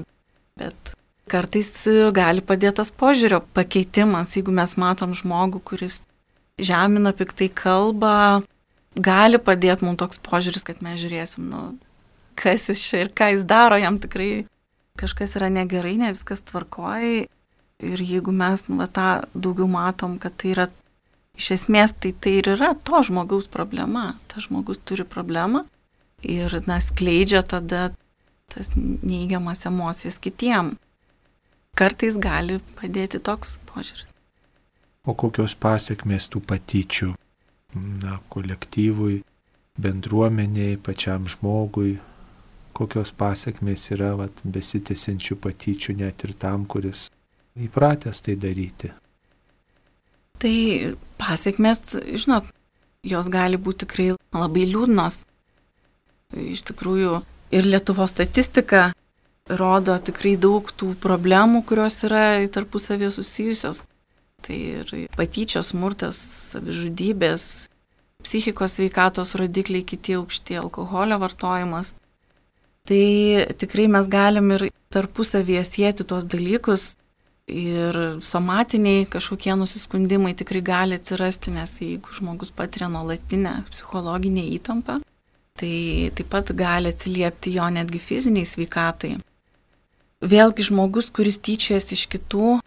bet 0.60 0.94
kartais 1.30 1.72
gali 2.14 2.44
padėti 2.44 2.80
tas 2.80 2.92
požiūrio 2.92 3.40
pakeitimas, 3.56 4.36
jeigu 4.36 4.54
mes 4.54 4.76
matom 4.80 5.14
žmogų, 5.16 5.62
kuris 5.72 6.00
žemina 6.60 7.12
piktai 7.16 7.48
kalbą, 7.48 8.42
gali 8.98 9.40
padėti 9.40 9.86
mums 9.86 10.00
toks 10.02 10.20
požiūris, 10.26 10.66
kad 10.66 10.82
mes 10.84 11.00
žiūrėsim, 11.00 11.46
nu, 11.50 11.62
kas 12.38 12.68
jis 12.70 12.82
čia 12.82 13.04
ir 13.04 13.12
ką 13.14 13.32
jis 13.34 13.46
daro, 13.48 13.78
jam 13.80 14.00
tikrai 14.02 14.44
kažkas 15.00 15.36
yra 15.38 15.50
negerai, 15.52 15.96
ne 16.00 16.12
viskas 16.14 16.44
tvarkoja. 16.46 17.26
Ir 17.80 18.02
jeigu 18.04 18.32
mes 18.36 18.66
nu, 18.68 18.76
va, 18.76 18.90
tą 18.92 19.08
daugiau 19.32 19.64
matom, 19.70 20.18
kad 20.20 20.34
tai 20.36 20.50
yra 20.52 20.66
iš 21.40 21.54
esmės, 21.56 21.94
tai 21.96 22.12
tai 22.12 22.34
ir 22.42 22.50
yra 22.58 22.74
to 22.76 23.00
žmogaus 23.06 23.48
problema. 23.48 24.18
Tas 24.28 24.44
žmogus 24.48 24.82
turi 24.84 25.06
problemą 25.08 25.64
ir 26.20 26.52
na, 26.66 26.76
skleidžia 26.84 27.40
tada 27.40 27.90
tas 28.50 28.72
neįgiamas 28.76 29.66
emocijas 29.70 30.18
kitiem. 30.22 30.74
Kartais 31.78 32.18
gali 32.20 32.58
padėti 32.78 33.20
toks 33.22 33.58
požiūris. 33.70 34.08
O 35.08 35.14
kokios 35.16 35.54
pasiekmes 35.56 36.26
tų 36.28 36.42
patyčių, 36.44 37.14
na, 38.02 38.18
kolektyvui, 38.32 39.20
bendruomeniai, 39.80 40.76
pačiam 40.76 41.28
žmogui, 41.30 41.94
kokios 42.76 43.12
pasiekmes 43.16 43.86
yra 43.94 44.12
vat, 44.18 44.42
besitėsiančių 44.44 45.38
patyčių 45.40 45.96
net 46.02 46.26
ir 46.26 46.34
tam, 46.36 46.66
kuris 46.68 47.08
įpratęs 47.60 48.22
tai 48.26 48.36
daryti. 48.40 48.92
Tai 50.40 50.54
pasiekmes, 51.20 51.96
žinot, 52.16 52.48
jos 53.04 53.28
gali 53.32 53.60
būti 53.60 53.84
tikrai 53.84 54.06
labai 54.36 54.64
liūdnos. 54.70 55.22
Iš 56.30 56.62
tikrųjų, 56.70 57.18
ir 57.50 57.66
Lietuvo 57.66 58.06
statistika 58.06 58.90
rodo 59.50 59.96
tikrai 59.98 60.36
daug 60.38 60.68
tų 60.78 60.94
problemų, 61.02 61.64
kurios 61.66 61.98
yra 62.06 62.40
tarpusavėje 62.52 63.10
susijusios. 63.18 63.82
Tai 64.40 64.56
ir 64.56 64.92
patyčios, 65.18 65.72
smurtas, 65.74 66.16
savižudybės, 66.54 67.42
psichikos 68.24 68.78
veikatos 68.80 69.34
rodikliai 69.36 69.84
kiti 69.84 70.16
aukšti, 70.16 70.56
alkoholio 70.62 71.18
vartojimas. 71.20 71.92
Tai 72.88 73.04
tikrai 73.60 73.86
mes 73.92 74.08
galim 74.08 74.48
ir 74.56 74.70
tarpusavėje 74.94 75.66
sėti 75.66 76.06
tuos 76.08 76.24
dalykus 76.24 76.94
ir 77.50 77.96
somatiniai 78.24 79.04
kažkokie 79.10 79.52
nusiskundimai 79.58 80.32
tikrai 80.38 80.62
gali 80.64 80.96
atsirasti, 80.96 81.52
nes 81.54 81.76
jeigu 81.82 82.14
žmogus 82.14 82.54
patiria 82.54 82.88
nuolatinę 82.88 83.60
psichologinę 83.70 84.46
įtampą, 84.56 85.00
tai 85.60 85.74
taip 86.16 86.32
pat 86.32 86.54
gali 86.56 86.90
atsiliepti 86.90 87.54
jo 87.58 87.68
netgi 87.72 88.00
fiziniai 88.00 88.48
sveikatai. 88.48 89.18
Vėlgi 90.20 90.66
žmogus, 90.68 91.12
kuris 91.12 91.40
tyčiojasi 91.40 91.96
iš 91.96 92.08
kitų, 92.12 92.58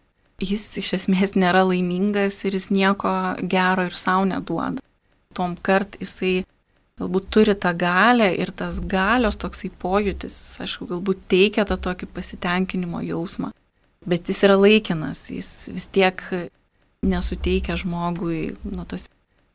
jis 0.41 0.63
iš 0.81 0.95
esmės 1.01 1.35
nėra 1.37 1.65
laimingas 1.67 2.39
ir 2.47 2.57
jis 2.57 2.71
nieko 2.73 3.11
gero 3.49 3.89
ir 3.89 3.97
savo 3.97 4.25
neduoda 4.29 4.81
tom 5.33 5.55
kart 5.57 5.97
jisai 6.01 6.43
galbūt 7.01 7.29
turi 7.33 7.55
tą 7.57 7.73
galę 7.77 8.29
ir 8.37 8.53
tas 8.55 8.79
galios 8.79 9.37
toksai 9.41 9.71
pojūtis, 9.81 10.35
aišku, 10.63 10.87
galbūt 10.91 11.25
teikia 11.31 11.65
tą 11.69 11.79
tokį 11.81 12.09
pasitenkinimo 12.13 13.01
jausmą, 13.03 13.51
bet 14.05 14.29
jis 14.29 14.43
yra 14.47 14.57
laikinas, 14.59 15.25
jis 15.33 15.49
vis 15.73 15.87
tiek 15.95 16.21
nesuteikia 17.03 17.75
žmogui 17.79 18.53
nuo 18.63 18.85
tos 18.87 19.09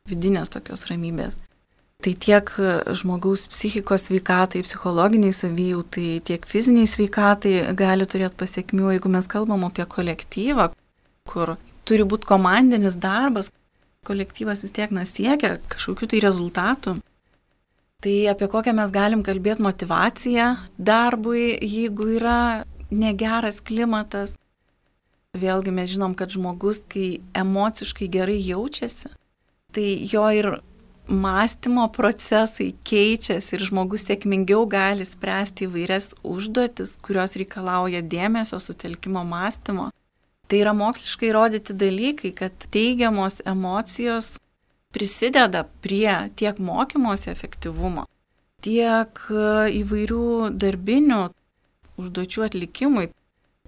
vidinės 0.09 0.51
tokios 0.53 0.85
ramybės. 0.91 1.39
Tai 1.99 2.13
tiek 2.15 2.47
žmogaus 2.95 3.41
psichikos 3.51 4.05
sveikatai, 4.07 4.61
psichologiniai 4.63 5.35
savijautai, 5.35 6.21
tiek 6.23 6.45
fiziniai 6.47 6.87
sveikatai 6.87 7.73
gali 7.75 8.07
turėti 8.07 8.39
pasiekmių, 8.39 8.93
jeigu 8.93 9.11
mes 9.11 9.27
kalbam 9.27 9.65
apie 9.67 9.83
kolektyvą, 9.83 10.69
kur 11.27 11.57
turi 11.83 12.05
būti 12.07 12.29
komandinis 12.29 12.95
darbas, 12.95 13.51
kolektyvas 14.07 14.63
vis 14.63 14.71
tiek 14.77 14.93
nasiekia 14.95 15.57
kažkokių 15.73 16.07
tai 16.13 16.23
rezultatų. 16.23 16.95
Tai 17.99 18.15
apie 18.31 18.47
kokią 18.47 18.77
mes 18.79 18.95
galim 18.95 19.25
kalbėti 19.27 19.65
motivaciją 19.67 20.53
darbui, 20.79 21.51
jeigu 21.59 22.13
yra 22.15 22.63
negeras 22.95 23.59
klimatas. 23.59 24.37
Vėlgi 25.35 25.75
mes 25.75 25.91
žinom, 25.91 26.15
kad 26.15 26.31
žmogus, 26.31 26.79
kai 26.87 27.19
emociškai 27.35 28.07
gerai 28.07 28.39
jaučiasi, 28.39 29.11
tai 29.75 29.89
jo 30.07 30.23
ir 30.31 30.53
mąstymo 31.09 31.89
procesai 31.89 32.73
keičiasi 32.85 33.55
ir 33.57 33.63
žmogus 33.65 34.05
sėkmingiau 34.07 34.67
gali 34.69 35.05
spręsti 35.07 35.65
įvairias 35.65 36.11
užduotis, 36.23 36.97
kurios 37.01 37.33
reikalauja 37.39 38.01
dėmesio, 38.05 38.59
sutelkimo 38.61 39.23
mąstymo. 39.25 39.89
Tai 40.49 40.61
yra 40.63 40.73
moksliškai 40.73 41.29
įrodyti 41.29 41.75
dalykai, 41.77 42.31
kad 42.33 42.53
teigiamos 42.73 43.41
emocijos 43.45 44.37
prisideda 44.93 45.65
prie 45.83 46.31
tiek 46.37 46.57
mokymosi 46.57 47.29
efektyvumo, 47.33 48.07
tiek 48.65 49.21
įvairių 49.81 50.49
darbinių 50.57 51.21
užduočių 52.01 52.45
atlikimui. 52.47 53.09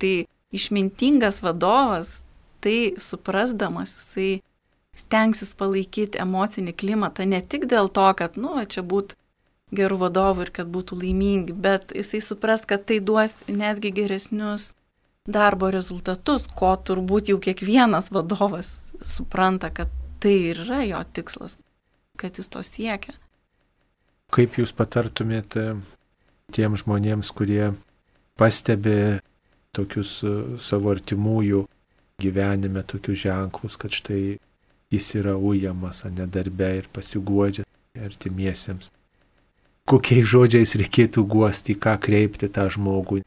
Tai 0.01 0.13
išmintingas 0.51 1.41
vadovas, 1.45 2.21
tai 2.61 2.93
suprasdamas, 2.97 3.93
jisai 3.97 4.31
stengsis 4.97 5.53
palaikyti 5.57 6.19
emocinį 6.21 6.75
klimatą 6.77 7.25
ne 7.27 7.41
tik 7.41 7.67
dėl 7.71 7.89
to, 7.93 8.07
kad, 8.17 8.37
nu, 8.37 8.59
čia 8.65 8.83
būtų 8.83 9.17
gerų 9.75 9.97
vadovų 10.03 10.47
ir 10.47 10.51
kad 10.57 10.69
būtų 10.71 10.99
laimingi, 10.99 11.55
bet 11.55 11.93
jisai 11.95 12.21
supras, 12.23 12.65
kad 12.67 12.83
tai 12.89 12.99
duos 12.99 13.37
netgi 13.47 13.93
geresnius 13.95 14.73
darbo 15.27 15.69
rezultatus, 15.71 16.47
ko 16.47 16.73
turbūt 16.75 17.31
jau 17.31 17.39
kiekvienas 17.39 18.11
vadovas 18.11 18.73
supranta, 19.01 19.71
kad 19.71 19.91
tai 20.21 20.33
ir 20.51 20.63
yra 20.65 20.81
jo 20.85 21.01
tikslas, 21.13 21.57
kad 22.19 22.37
jis 22.37 22.51
to 22.51 22.63
siekia. 22.65 23.15
Kaip 24.31 24.57
jūs 24.59 24.71
patartumėte 24.75 25.75
tiem 26.55 26.75
žmonėms, 26.79 27.31
kurie 27.35 27.73
pastebi 28.39 29.19
tokius 29.75 30.19
e, 30.23 30.31
savo 30.59 30.91
artimųjų 30.93 31.65
gyvenime 32.21 32.83
tokius 32.87 33.23
ženklus, 33.25 33.77
kad 33.79 33.95
štai 33.95 34.37
jis 34.91 35.15
yra 35.15 35.35
ujamas, 35.37 36.03
o 36.05 36.09
ne 36.11 36.27
darbe 36.27 36.69
ir 36.77 36.89
pasiguodžia 36.93 37.65
artimiesiems. 37.99 38.91
Kokiais 39.89 40.27
žodžiais 40.29 40.75
reikėtų 40.79 41.23
guosti, 41.27 41.75
ką 41.75 41.97
kreipti 41.99 42.47
tą 42.53 42.67
žmogų, 42.71 43.21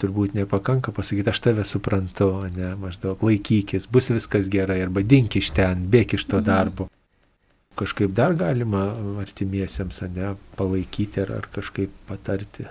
turbūt 0.00 0.34
nepakanka 0.36 0.92
pasakyti, 0.92 1.30
aš 1.30 1.40
tave 1.44 1.64
suprantu, 1.68 2.32
ne, 2.56 2.72
maždaug 2.80 3.22
laikykis, 3.22 3.86
bus 3.92 4.10
viskas 4.12 4.50
gerai, 4.52 4.80
arba 4.84 5.04
dink 5.06 5.36
iš 5.38 5.52
ten, 5.56 5.86
bėk 5.92 6.16
iš 6.18 6.26
to 6.26 6.40
mhm. 6.40 6.48
darbo. 6.48 6.88
Kažkaip 7.78 8.12
dar 8.12 8.34
galima 8.36 8.90
artimiesiems, 9.22 10.02
ne, 10.12 10.34
palaikyti 10.58 11.22
ar, 11.24 11.38
ar 11.40 11.48
kažkaip 11.54 11.92
patarti. 12.08 12.68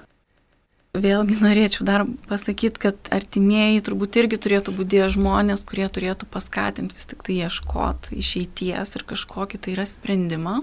Vėlgi 0.91 1.37
norėčiau 1.39 1.85
dar 1.87 2.03
pasakyti, 2.27 2.81
kad 2.83 3.11
artimieji 3.15 3.79
turbūt 3.87 4.17
irgi 4.19 4.41
turėtų 4.43 4.73
būti 4.75 5.05
žmonės, 5.13 5.63
kurie 5.63 5.87
turėtų 5.87 6.27
paskatinti 6.27 6.97
vis 6.97 7.07
tik 7.07 7.23
tai 7.23 7.37
ieškoti 7.45 8.17
išeities 8.19 8.97
ir 8.99 9.05
kažkokį 9.07 9.61
tai 9.63 9.75
yra 9.77 9.85
sprendimą. 9.87 10.57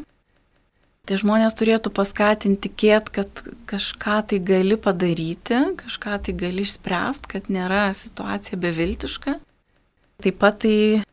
Tai 1.09 1.17
žmonės 1.17 1.57
turėtų 1.57 1.89
paskatinti 1.97 2.69
tikėti, 2.69 3.15
kad 3.17 3.41
kažką 3.71 4.19
tai 4.29 4.39
gali 4.45 4.77
padaryti, 4.77 5.63
kažką 5.81 6.19
tai 6.27 6.35
gali 6.37 6.67
išspręsti, 6.67 7.31
kad 7.33 7.49
nėra 7.49 7.87
situacija 7.97 8.61
beviltiška. 8.61 9.39
Taip 10.21 10.37
pat 10.43 10.61
tai, 10.67 11.07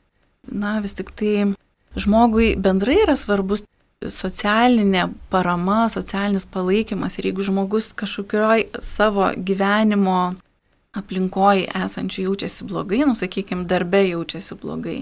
na 0.43 0.82
vis 0.84 0.97
tik 0.99 1.15
tai 1.15 1.54
žmogui 1.95 2.58
bendrai 2.60 2.99
yra 3.06 3.15
svarbus 3.15 3.63
socialinė 4.03 5.08
parama, 5.31 5.86
socialinis 5.89 6.45
palaikymas 6.51 7.17
ir 7.19 7.29
jeigu 7.29 7.45
žmogus 7.47 7.93
kažkokioj 7.97 8.67
savo 8.84 9.31
gyvenimo 9.38 10.36
aplinkoje 10.95 11.67
esančių 11.75 12.29
jaučiasi 12.29 12.67
blogai, 12.69 13.03
nu 13.08 13.15
sakykime, 13.17 13.65
darbe 13.67 14.05
jaučiasi 14.08 14.55
blogai, 14.62 14.99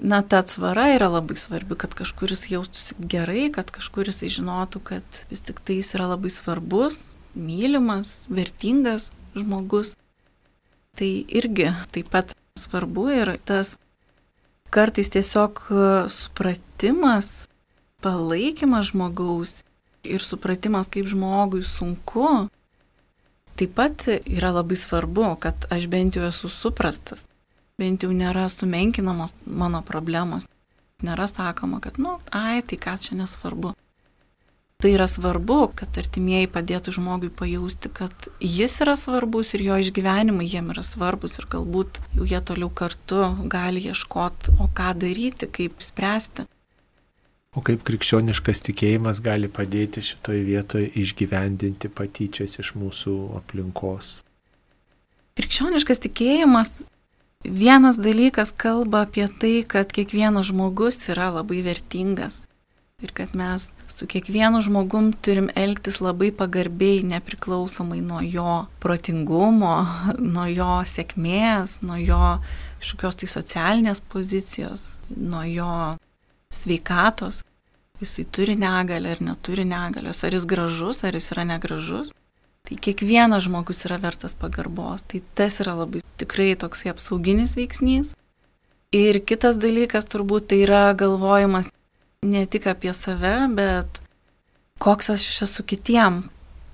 na, 0.00 0.22
ta 0.22 0.40
atsvara 0.40 0.88
yra 0.94 1.10
labai 1.12 1.36
svarbi, 1.36 1.76
kad 1.76 1.94
kažkuris 1.96 2.48
jaustųsi 2.50 2.96
gerai, 2.98 3.48
kad 3.52 3.70
kažkuris 3.72 4.22
žinotų, 4.24 4.80
kad 4.84 5.20
vis 5.30 5.44
tik 5.44 5.60
tai 5.60 5.80
jis 5.80 5.94
yra 5.98 6.08
labai 6.14 6.32
svarbus, 6.32 6.96
mylimas, 7.36 8.24
vertingas 8.32 9.10
žmogus. 9.36 9.94
Tai 10.98 11.10
irgi 11.28 11.70
taip 11.94 12.10
pat 12.12 12.34
svarbu 12.58 13.06
ir 13.14 13.36
tas 13.46 13.76
kartais 14.72 15.12
tiesiog 15.12 15.62
supratimas, 16.10 17.49
palaikymas 18.04 18.92
žmogaus 18.92 19.60
ir 20.04 20.24
supratimas, 20.24 20.88
kaip 20.88 21.08
žmogui 21.10 21.62
sunku, 21.66 22.48
taip 23.60 23.74
pat 23.76 24.06
yra 24.24 24.54
labai 24.56 24.78
svarbu, 24.78 25.34
kad 25.42 25.68
aš 25.72 25.90
bent 25.92 26.16
jau 26.16 26.24
esu 26.28 26.48
suprastas 26.48 27.26
bent 27.80 28.04
jau 28.04 28.12
nėra 28.12 28.46
sumenkinamos 28.52 29.34
mano 29.46 29.82
problemos. 29.86 30.46
Nėra 31.00 31.24
sakoma, 31.30 31.80
kad, 31.80 31.96
nu, 31.96 32.18
ai, 32.28 32.60
tai 32.60 32.76
ką 32.80 32.98
čia 33.00 33.16
nesvarbu. 33.16 33.72
Tai 34.80 34.90
yra 34.92 35.06
svarbu, 35.08 35.58
kad 35.76 35.96
artimieji 36.00 36.48
padėtų 36.52 36.94
žmogui 36.96 37.28
pajausti, 37.36 37.90
kad 37.92 38.28
jis 38.40 38.78
yra 38.84 38.94
svarbus 38.96 39.52
ir 39.56 39.64
jo 39.64 39.76
išgyvenimai 39.80 40.48
jiem 40.48 40.70
yra 40.72 40.84
svarbus 40.84 41.36
ir 41.40 41.48
galbūt 41.52 42.00
jau 42.16 42.28
jie 42.28 42.40
toliau 42.44 42.70
kartu 42.72 43.26
gali 43.52 43.84
ieškoti, 43.88 44.56
o 44.60 44.68
ką 44.76 44.94
daryti, 45.00 45.48
kaip 45.52 45.84
spręsti. 45.84 46.48
O 47.50 47.62
kaip 47.66 47.80
krikščioniškas 47.82 48.60
tikėjimas 48.68 49.18
gali 49.26 49.48
padėti 49.50 50.04
šitoje 50.06 50.42
vietoje 50.46 50.90
išgyvendinti 51.00 51.88
patyčias 51.90 52.60
iš 52.62 52.76
mūsų 52.78 53.14
aplinkos? 53.40 54.20
Krikščioniškas 55.34 56.02
tikėjimas 56.04 56.70
vienas 57.42 57.98
dalykas 57.98 58.52
kalba 58.54 59.02
apie 59.06 59.26
tai, 59.42 59.56
kad 59.66 59.90
kiekvienas 59.90 60.52
žmogus 60.52 61.02
yra 61.10 61.32
labai 61.40 61.64
vertingas 61.66 62.44
ir 63.02 63.10
kad 63.16 63.34
mes 63.34 63.70
su 63.90 64.06
kiekvienu 64.06 64.60
žmogum 64.62 65.10
turim 65.12 65.48
elgtis 65.56 65.98
labai 66.04 66.30
pagarbiai, 66.36 67.02
nepriklausomai 67.02 67.98
nuo 68.04 68.20
jo 68.22 68.66
protingumo, 68.78 69.72
nuo 70.34 70.46
jo 70.46 70.68
sėkmės, 70.86 71.80
nuo 71.82 71.98
jo 71.98 72.20
kažkokios 72.78 73.18
tai 73.24 73.30
socialinės 73.34 74.04
pozicijos, 74.14 74.86
nuo 75.16 75.42
jo 75.48 75.72
sveikatos, 76.54 77.42
jisai 78.00 78.24
turi 78.24 78.56
negalę 78.56 79.10
ar 79.14 79.20
neturi 79.22 79.64
negalios, 79.64 80.24
ar 80.24 80.34
jis 80.34 80.46
gražus, 80.46 81.04
ar 81.04 81.14
jis 81.14 81.30
yra 81.34 81.44
negražus. 81.44 82.12
Tai 82.68 82.76
kiekvienas 82.76 83.46
žmogus 83.46 83.84
yra 83.88 83.96
vertas 83.98 84.34
pagarbos. 84.36 85.02
Tai 85.08 85.22
tas 85.34 85.60
yra 85.62 85.74
labai 85.78 86.02
tikrai 86.20 86.52
toksai 86.60 86.92
apsauginis 86.92 87.56
veiksnys. 87.58 88.14
Ir 88.92 89.20
kitas 89.22 89.56
dalykas 89.62 90.08
turbūt 90.10 90.50
tai 90.50 90.64
yra 90.64 90.90
galvojimas 90.98 91.70
ne 92.26 92.44
tik 92.46 92.66
apie 92.66 92.92
save, 92.92 93.48
bet 93.54 94.00
koks 94.82 95.12
aš 95.14 95.26
esu 95.46 95.64
kitiem, 95.64 96.24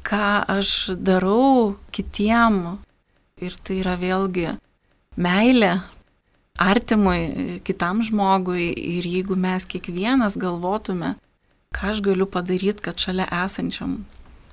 ką 0.06 0.42
aš 0.56 0.96
darau 0.96 1.76
kitiem. 1.92 2.78
Ir 3.36 3.52
tai 3.62 3.82
yra 3.82 3.98
vėlgi 4.00 4.54
meilė, 5.20 5.74
artimui, 6.58 7.60
kitam 7.64 8.02
žmogui 8.04 8.70
ir 8.72 9.06
jeigu 9.06 9.36
mes 9.36 9.66
kiekvienas 9.68 10.38
galvotume, 10.40 11.14
ką 11.76 11.92
aš 11.92 12.02
galiu 12.04 12.26
padaryti, 12.26 12.82
kad 12.82 13.00
šalia 13.00 13.26
esančiam 13.44 14.04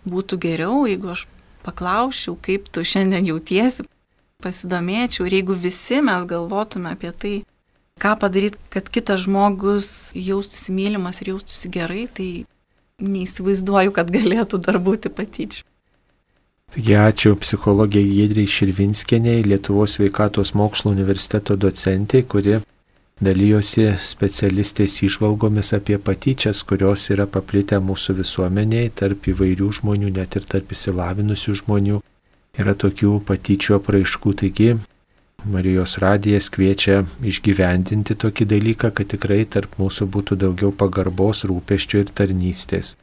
būtų 0.08 0.40
geriau, 0.44 0.84
jeigu 0.90 1.14
aš 1.14 1.26
paklausčiau, 1.64 2.36
kaip 2.44 2.68
tu 2.74 2.84
šiandien 2.84 3.30
jautiesi, 3.32 3.86
pasidomėčiau 4.44 5.28
ir 5.28 5.40
jeigu 5.40 5.56
visi 5.56 6.02
mes 6.04 6.26
galvotume 6.28 6.92
apie 6.92 7.12
tai, 7.16 7.36
ką 8.04 8.16
padaryti, 8.20 8.60
kad 8.74 8.90
kitas 8.92 9.24
žmogus 9.24 10.12
jaustųsi 10.18 10.76
mylimas 10.76 11.22
ir 11.22 11.34
jaustųsi 11.34 11.72
gerai, 11.72 12.08
tai 12.12 12.30
neįsivaizduoju, 13.04 13.94
kad 13.96 14.12
galėtų 14.12 14.60
dar 14.66 14.80
būti 14.84 15.12
patyčių. 15.14 15.64
Taigi 16.74 16.96
ačiū 16.98 17.36
psichologijai 17.38 18.16
Jėdriai 18.18 18.50
Širvinskieniai, 18.50 19.44
Lietuvos 19.46 19.94
sveikatos 20.00 20.56
mokslo 20.58 20.90
universiteto 20.90 21.54
docentė, 21.54 22.24
kuri 22.26 22.56
dalyjosi 23.22 23.86
specialistės 24.02 24.96
išvalgomis 25.06 25.70
apie 25.78 26.00
patyčias, 26.02 26.64
kurios 26.66 27.06
yra 27.14 27.28
paplitę 27.30 27.78
mūsų 27.78 28.16
visuomeniai 28.24 28.90
tarp 28.90 29.30
įvairių 29.30 29.70
žmonių, 29.80 30.10
net 30.18 30.40
ir 30.40 30.50
tarp 30.50 30.74
įsilavinusių 30.74 31.56
žmonių. 31.62 32.02
Yra 32.58 32.74
tokių 32.86 33.14
patyčių 33.30 33.78
apraiškų, 33.78 34.36
taigi 34.42 34.74
Marijos 35.46 36.00
radijas 36.02 36.50
kviečia 36.50 37.04
išgyvendinti 37.22 38.18
tokį 38.18 38.50
dalyką, 38.50 38.96
kad 38.98 39.14
tikrai 39.14 39.44
tarp 39.46 39.78
mūsų 39.78 40.10
būtų 40.10 40.42
daugiau 40.48 40.74
pagarbos, 40.74 41.46
rūpeščio 41.46 42.02
ir 42.08 42.14
tarnystės. 42.18 42.96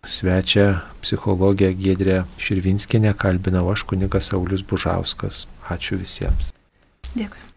Svečia 0.00 0.80
psichologija 1.04 1.74
Gedrė 1.76 2.22
Širvinskinė 2.40 3.12
kalbinau 3.20 3.66
aš 3.72 3.84
kunigas 3.90 4.32
Saulis 4.32 4.64
Bužauskas. 4.64 5.44
Ačiū 5.68 6.00
visiems. 6.00 6.54
Dėkui. 7.12 7.49